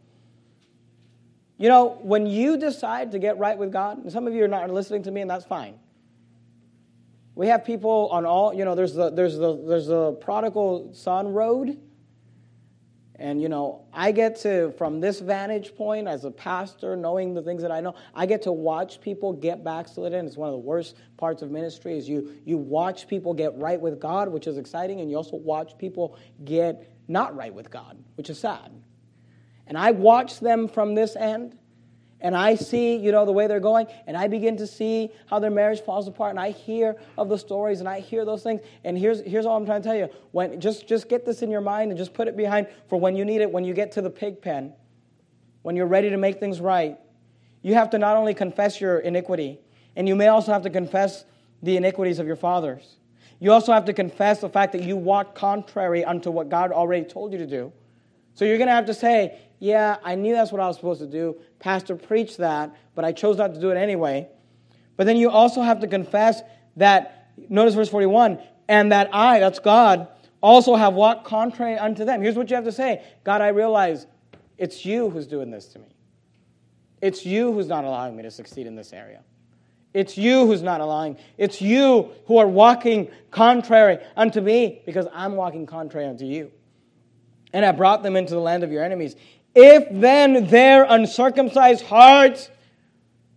[1.60, 4.47] You know, when you decide to get right with God, and some of you are
[4.47, 5.76] not listening to me, and that's fine.
[7.38, 11.27] We have people on all, you know, there's the there's the there's the prodigal son
[11.31, 11.77] road,
[13.19, 17.41] and, you know, I get to, from this vantage point as a pastor, knowing the
[17.41, 20.27] things that I know, I get to watch people get backslidden.
[20.27, 23.81] It's one of the worst parts of ministry is you, you watch people get right
[23.81, 27.97] with God, which is exciting, and you also watch people get not right with God,
[28.15, 28.71] which is sad.
[29.65, 31.57] And I watch them from this end,
[32.20, 35.38] and I see, you know, the way they're going, and I begin to see how
[35.39, 38.61] their marriage falls apart, and I hear of the stories, and I hear those things.
[38.84, 40.09] And here's, here's all I'm trying to tell you.
[40.32, 43.15] When, just, just get this in your mind and just put it behind for when
[43.15, 44.74] you need it, when you get to the pig pen,
[45.61, 46.97] when you're ready to make things right.
[47.61, 49.59] You have to not only confess your iniquity,
[49.95, 51.26] and you may also have to confess
[51.61, 52.95] the iniquities of your fathers.
[53.39, 57.05] You also have to confess the fact that you walked contrary unto what God already
[57.05, 57.72] told you to do.
[58.34, 61.01] So you're going to have to say, yeah, I knew that's what I was supposed
[61.01, 61.38] to do.
[61.60, 64.28] Pastor preached that, but I chose not to do it anyway.
[64.95, 66.41] But then you also have to confess
[66.76, 70.08] that, notice verse 41, and that I, that's God,
[70.41, 72.22] also have walked contrary unto them.
[72.22, 74.05] Here's what you have to say God, I realize
[74.58, 75.88] it's you who's doing this to me.
[77.01, 79.22] It's you who's not allowing me to succeed in this area.
[79.93, 81.18] It's you who's not allowing.
[81.38, 86.51] It's you who are walking contrary unto me because I'm walking contrary unto you.
[87.53, 89.16] And I brought them into the land of your enemies.
[89.60, 92.51] If then their uncircumcised hearts,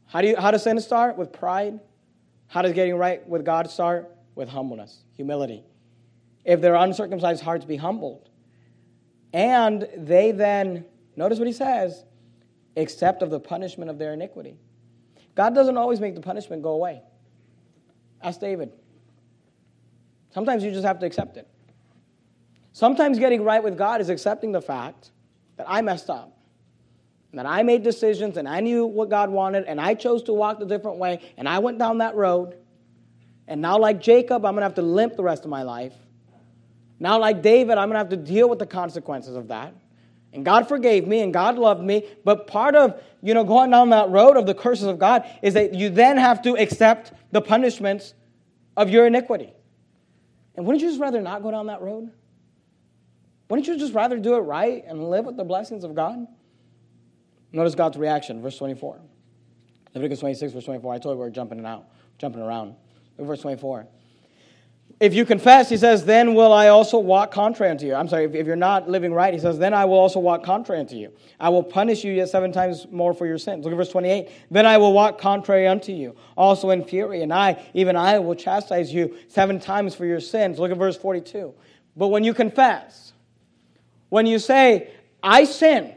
[0.05, 1.17] how, do you, how does sin start?
[1.17, 1.81] With pride.
[2.47, 4.15] How does getting right with God start?
[4.35, 5.65] With humbleness, humility.
[6.45, 8.29] If their uncircumcised hearts be humbled,
[9.33, 10.85] and they then,
[11.17, 12.05] notice what he says,
[12.77, 14.59] accept of the punishment of their iniquity.
[15.35, 17.01] God doesn't always make the punishment go away.
[18.23, 18.73] Ask David.
[20.35, 21.49] Sometimes you just have to accept it.
[22.75, 25.13] Sometimes getting right with God is accepting the fact
[25.61, 26.33] that I messed up.
[27.35, 30.59] that I made decisions and I knew what God wanted and I chose to walk
[30.59, 32.57] the different way and I went down that road.
[33.47, 35.93] And now, like Jacob, I'm going to have to limp the rest of my life.
[36.99, 39.75] Now, like David, I'm going to have to deal with the consequences of that.
[40.33, 42.09] And God forgave me and God loved me.
[42.25, 45.55] But part of, you know, going down that road of the curses of God is
[45.55, 48.15] that you then have to accept the punishments
[48.79, 49.53] of your iniquity.
[50.57, 52.11] And wouldn't you just rather not go down that road?
[53.51, 56.25] Wouldn't you just rather do it right and live with the blessings of God?
[57.53, 59.01] Notice God's reaction, verse 24.
[59.93, 60.95] Leviticus 26, verse 24.
[60.95, 61.87] I told you we were jumping and out,
[62.17, 62.77] jumping around.
[63.19, 63.89] Look verse 24.
[65.01, 67.95] If you confess, he says, then will I also walk contrary unto you.
[67.95, 70.81] I'm sorry, if you're not living right, he says, then I will also walk contrary
[70.81, 71.13] unto you.
[71.41, 73.65] I will punish you yet seven times more for your sins.
[73.65, 74.31] Look at verse 28.
[74.51, 78.37] Then I will walk contrary unto you, also in fury, and I, even I, will
[78.37, 80.61] chastise you seven times for your sins.
[80.61, 81.53] Look at verse 42.
[81.97, 83.10] But when you confess,
[84.11, 84.91] when you say,
[85.23, 85.95] I sinned,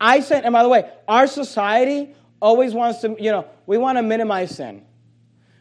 [0.00, 3.98] I sinned, and by the way, our society always wants to, you know, we want
[3.98, 4.84] to minimize sin.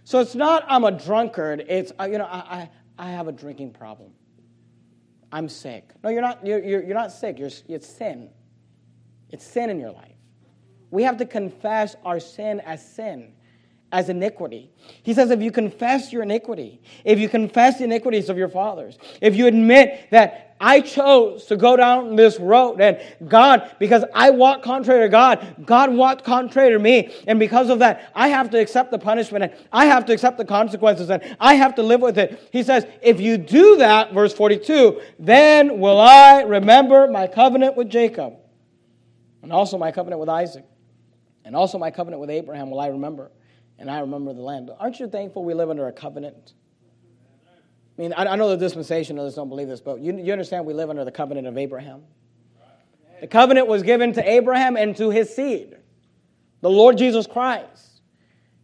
[0.03, 3.31] So it's not I'm a drunkard, it's, uh, you know, I, I, I have a
[3.31, 4.11] drinking problem.
[5.31, 5.91] I'm sick.
[6.03, 8.29] No, you're not, you're, you're, you're not sick, you're, it's sin.
[9.29, 10.15] It's sin in your life.
[10.89, 13.33] We have to confess our sin as sin
[13.91, 14.71] as iniquity.
[15.03, 18.97] He says, if you confess your iniquity, if you confess the iniquities of your fathers,
[19.21, 24.29] if you admit that I chose to go down this road and God, because I
[24.29, 27.11] walked contrary to God, God walked contrary to me.
[27.25, 30.37] And because of that, I have to accept the punishment and I have to accept
[30.37, 32.47] the consequences and I have to live with it.
[32.51, 37.89] He says, if you do that, verse 42, then will I remember my covenant with
[37.89, 38.35] Jacob
[39.41, 40.65] and also my covenant with Isaac
[41.43, 43.31] and also my covenant with Abraham will I remember
[43.79, 44.69] and I remember the land.
[44.79, 46.53] Aren't you thankful we live under a covenant?
[48.01, 50.73] I mean, I, I know the dispensationalists don't believe this, but you, you understand we
[50.73, 52.01] live under the covenant of Abraham.
[53.19, 55.77] The covenant was given to Abraham and to his seed,
[56.61, 58.01] the Lord Jesus Christ.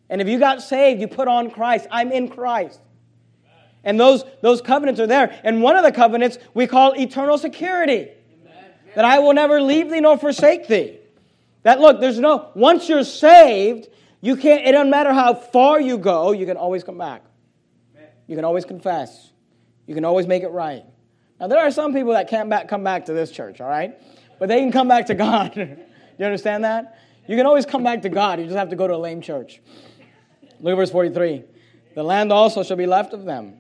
[0.09, 1.85] And if you got saved, you put on Christ.
[1.91, 2.79] I'm in Christ.
[3.83, 5.39] And those, those covenants are there.
[5.43, 8.09] And one of the covenants we call eternal security.
[8.95, 10.97] That I will never leave thee nor forsake thee.
[11.61, 13.87] That look, there's no, once you're saved,
[14.19, 17.26] you can't, it doesn't matter how far you go, you can always come back.
[18.27, 19.31] You can always confess.
[19.85, 20.83] You can always make it right.
[21.39, 23.99] Now, there are some people that can't back, come back to this church, all right?
[24.39, 25.55] But they can come back to God.
[26.19, 26.99] you understand that?
[27.27, 28.39] You can always come back to God.
[28.39, 29.61] You just have to go to a lame church.
[30.59, 31.43] Look at verse 43.
[31.95, 33.55] The land also shall be left of them,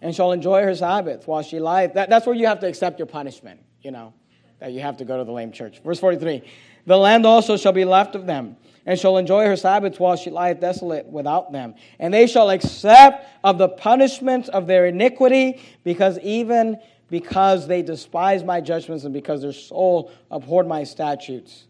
[0.00, 1.94] and shall enjoy her Sabbath while she lieth.
[1.94, 4.14] That, that's where you have to accept your punishment, you know,
[4.58, 5.80] that you have to go to the lame church.
[5.82, 6.42] Verse 43.
[6.86, 8.56] The land also shall be left of them,
[8.86, 11.74] and shall enjoy her Sabbaths while she lieth desolate without them.
[11.98, 16.78] And they shall accept of the punishment of their iniquity, because even
[17.10, 21.66] because they despise my judgments and because their soul abhorred my statutes.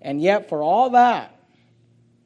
[0.00, 1.34] And yet, for all that,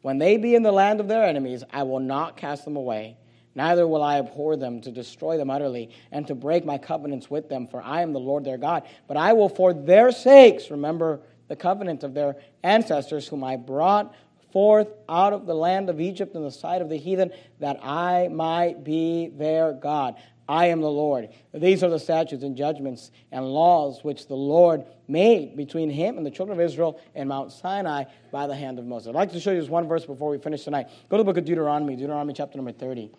[0.03, 3.17] when they be in the land of their enemies, I will not cast them away.
[3.55, 7.49] Neither will I abhor them to destroy them utterly and to break my covenants with
[7.49, 8.85] them, for I am the Lord their God.
[9.07, 11.21] But I will, for their sakes, remember
[11.53, 14.15] the covenant of their ancestors, whom I brought
[14.55, 17.31] forth out of the land of Egypt in the sight of the heathen,
[17.61, 20.15] that I might be their God.
[20.49, 21.29] I am the Lord.
[21.53, 26.25] These are the statutes and judgments and laws which the Lord made between him and
[26.25, 29.09] the children of Israel in Mount Sinai by the hand of Moses.
[29.09, 30.87] I'd like to show you just one verse before we finish tonight.
[31.11, 33.11] Go to the book of Deuteronomy, Deuteronomy chapter number 30.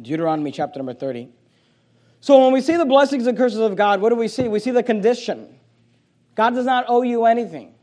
[0.00, 1.28] Deuteronomy chapter number 30.
[2.20, 4.46] So when we see the blessings and curses of God, what do we see?
[4.46, 5.55] We see the condition.
[6.36, 7.74] God does not owe you anything.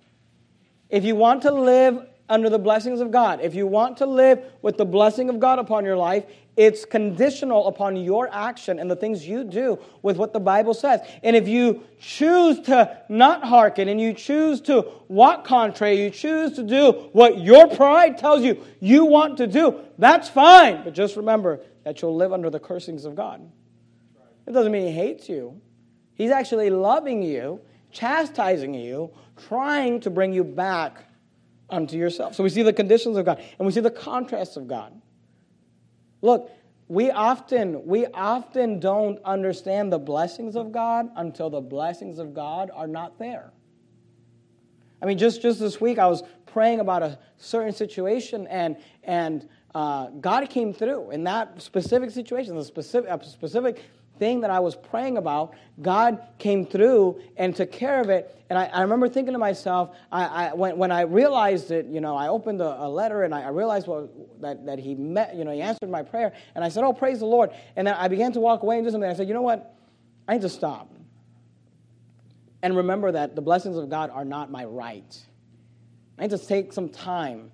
[0.90, 4.44] If you want to live under the blessings of God, if you want to live
[4.62, 6.24] with the blessing of God upon your life,
[6.56, 11.02] it's conditional upon your action and the things you do with what the Bible says.
[11.24, 16.54] And if you choose to not hearken and you choose to walk contrary, you choose
[16.54, 20.84] to do what your pride tells you you want to do, that's fine.
[20.84, 23.42] But just remember that you'll live under the cursings of God.
[24.46, 25.60] It doesn't mean He hates you,
[26.14, 27.62] He's actually loving you
[27.94, 29.12] chastising you,
[29.48, 31.06] trying to bring you back
[31.70, 32.36] unto yourself.
[32.36, 35.00] So we see the conditions of God and we see the contrasts of God.
[36.22, 36.52] Look,
[36.88, 42.70] we often we often don't understand the blessings of God until the blessings of God
[42.74, 43.52] are not there.
[45.02, 49.48] I mean, just, just this week I was praying about a certain situation and and
[49.74, 53.82] uh, God came through in that specific situation, the specific, a specific
[54.24, 58.24] thing that I was praying about, God came through and took care of it.
[58.50, 62.00] And I, I remember thinking to myself, I, I, when, when I realized it, you
[62.00, 65.36] know, I opened a, a letter and I, I realized what, that, that he met,
[65.36, 66.32] you know, he answered my prayer.
[66.56, 67.50] And I said, oh, praise the Lord.
[67.76, 69.10] And then I began to walk away and do something.
[69.10, 69.76] I said, you know what?
[70.26, 70.88] I need to stop.
[72.64, 75.20] and remember that the blessings of God are not my right.
[76.18, 77.52] I need to take some time.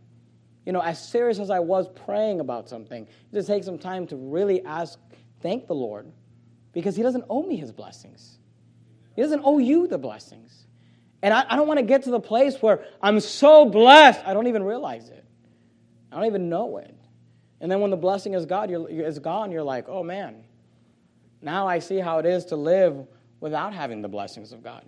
[0.65, 4.15] You know, as serious as I was praying about something, to take some time to
[4.15, 4.99] really ask,
[5.41, 6.11] thank the Lord,
[6.73, 8.37] because He doesn't owe me His blessings.
[9.15, 10.65] He doesn't owe you the blessings.
[11.21, 14.33] And I, I don't want to get to the place where I'm so blessed, I
[14.33, 15.25] don't even realize it.
[16.11, 16.95] I don't even know it.
[17.61, 20.43] And then when the blessing is, God, you're, is gone, you're like, oh man,
[21.41, 23.05] now I see how it is to live
[23.39, 24.85] without having the blessings of God.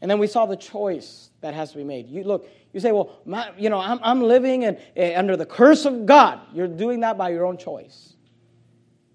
[0.00, 2.08] And then we saw the choice that has to be made.
[2.08, 5.46] You look, you say, well, my, you know, I'm, I'm living in, in, under the
[5.46, 6.40] curse of God.
[6.52, 8.11] You're doing that by your own choice.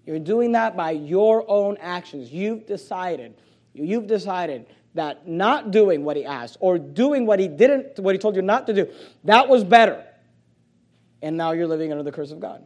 [0.08, 2.32] You're doing that by your own actions.
[2.32, 3.34] You've decided.
[3.74, 8.18] You've decided that not doing what he asked or doing what he didn't, what he
[8.18, 8.90] told you not to do,
[9.24, 10.02] that was better.
[11.20, 12.64] And now you're living under the curse of God.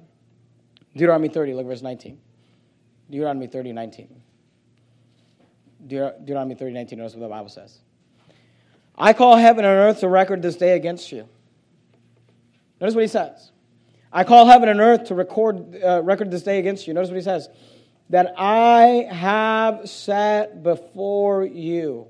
[0.93, 2.17] Deuteronomy 30, look verse 19.
[3.11, 4.23] Deuteronomy 30, 19.
[5.85, 7.81] Deuteronomy 30, 19, notice what the Bible says.
[8.97, 11.29] I call heaven and earth to record this day against you.
[12.81, 13.52] Notice what he says.
[14.13, 16.93] I call heaven and earth to record, uh, record this day against you.
[16.93, 17.49] Notice what he says.
[18.11, 22.09] That I have set before you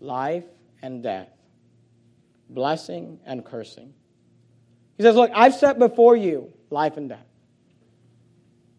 [0.00, 0.44] life
[0.80, 1.28] and death,
[2.48, 3.92] blessing and cursing.
[4.96, 7.26] He says, Look, I've set before you life and death.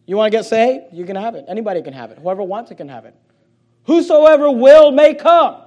[0.07, 0.85] You want to get saved?
[0.91, 1.45] You can have it.
[1.47, 2.17] Anybody can have it.
[2.17, 3.15] Whoever wants it can have it.
[3.83, 5.61] Whosoever will may come.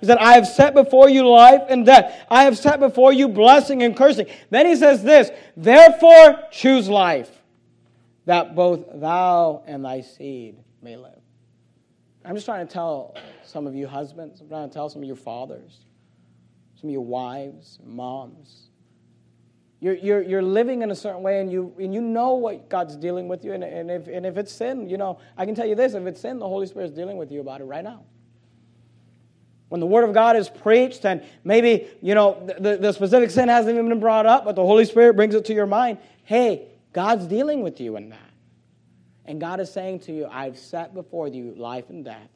[0.00, 2.24] He said, I have set before you life and death.
[2.30, 4.26] I have set before you blessing and cursing.
[4.50, 7.30] Then he says this, therefore choose life,
[8.26, 11.18] that both thou and thy seed may live.
[12.24, 15.08] I'm just trying to tell some of you husbands, I'm trying to tell some of
[15.08, 15.78] you fathers,
[16.80, 18.68] some of your wives, moms.
[19.80, 22.96] You're, you're, you're living in a certain way and you, and you know what God's
[22.96, 23.52] dealing with you.
[23.52, 26.04] And, and, if, and if it's sin, you know, I can tell you this if
[26.06, 28.04] it's sin, the Holy Spirit is dealing with you about it right now.
[29.68, 33.48] When the Word of God is preached, and maybe, you know, the, the specific sin
[33.48, 35.98] hasn't even been brought up, but the Holy Spirit brings it to your mind.
[36.24, 38.18] Hey, God's dealing with you in that.
[39.26, 42.30] And God is saying to you, I've set before you life and death.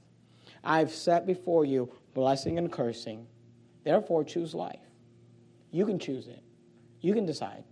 [0.62, 3.26] I've set before you blessing and cursing.
[3.83, 4.78] Therefore, choose life.
[5.70, 6.43] You can choose it.
[7.01, 7.64] You can decide.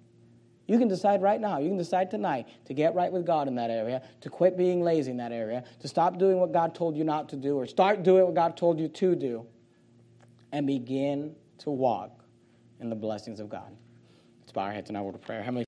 [0.70, 1.58] You can decide right now.
[1.58, 4.82] You can decide tonight to get right with God in that area, to quit being
[4.82, 7.66] lazy in that area, to stop doing what God told you not to do, or
[7.66, 9.44] start doing what God told you to do,
[10.52, 12.22] and begin to walk
[12.78, 13.76] in the blessings of God.
[14.42, 15.40] Let's bow our heads and I will to prayer.
[15.42, 15.58] Heavenly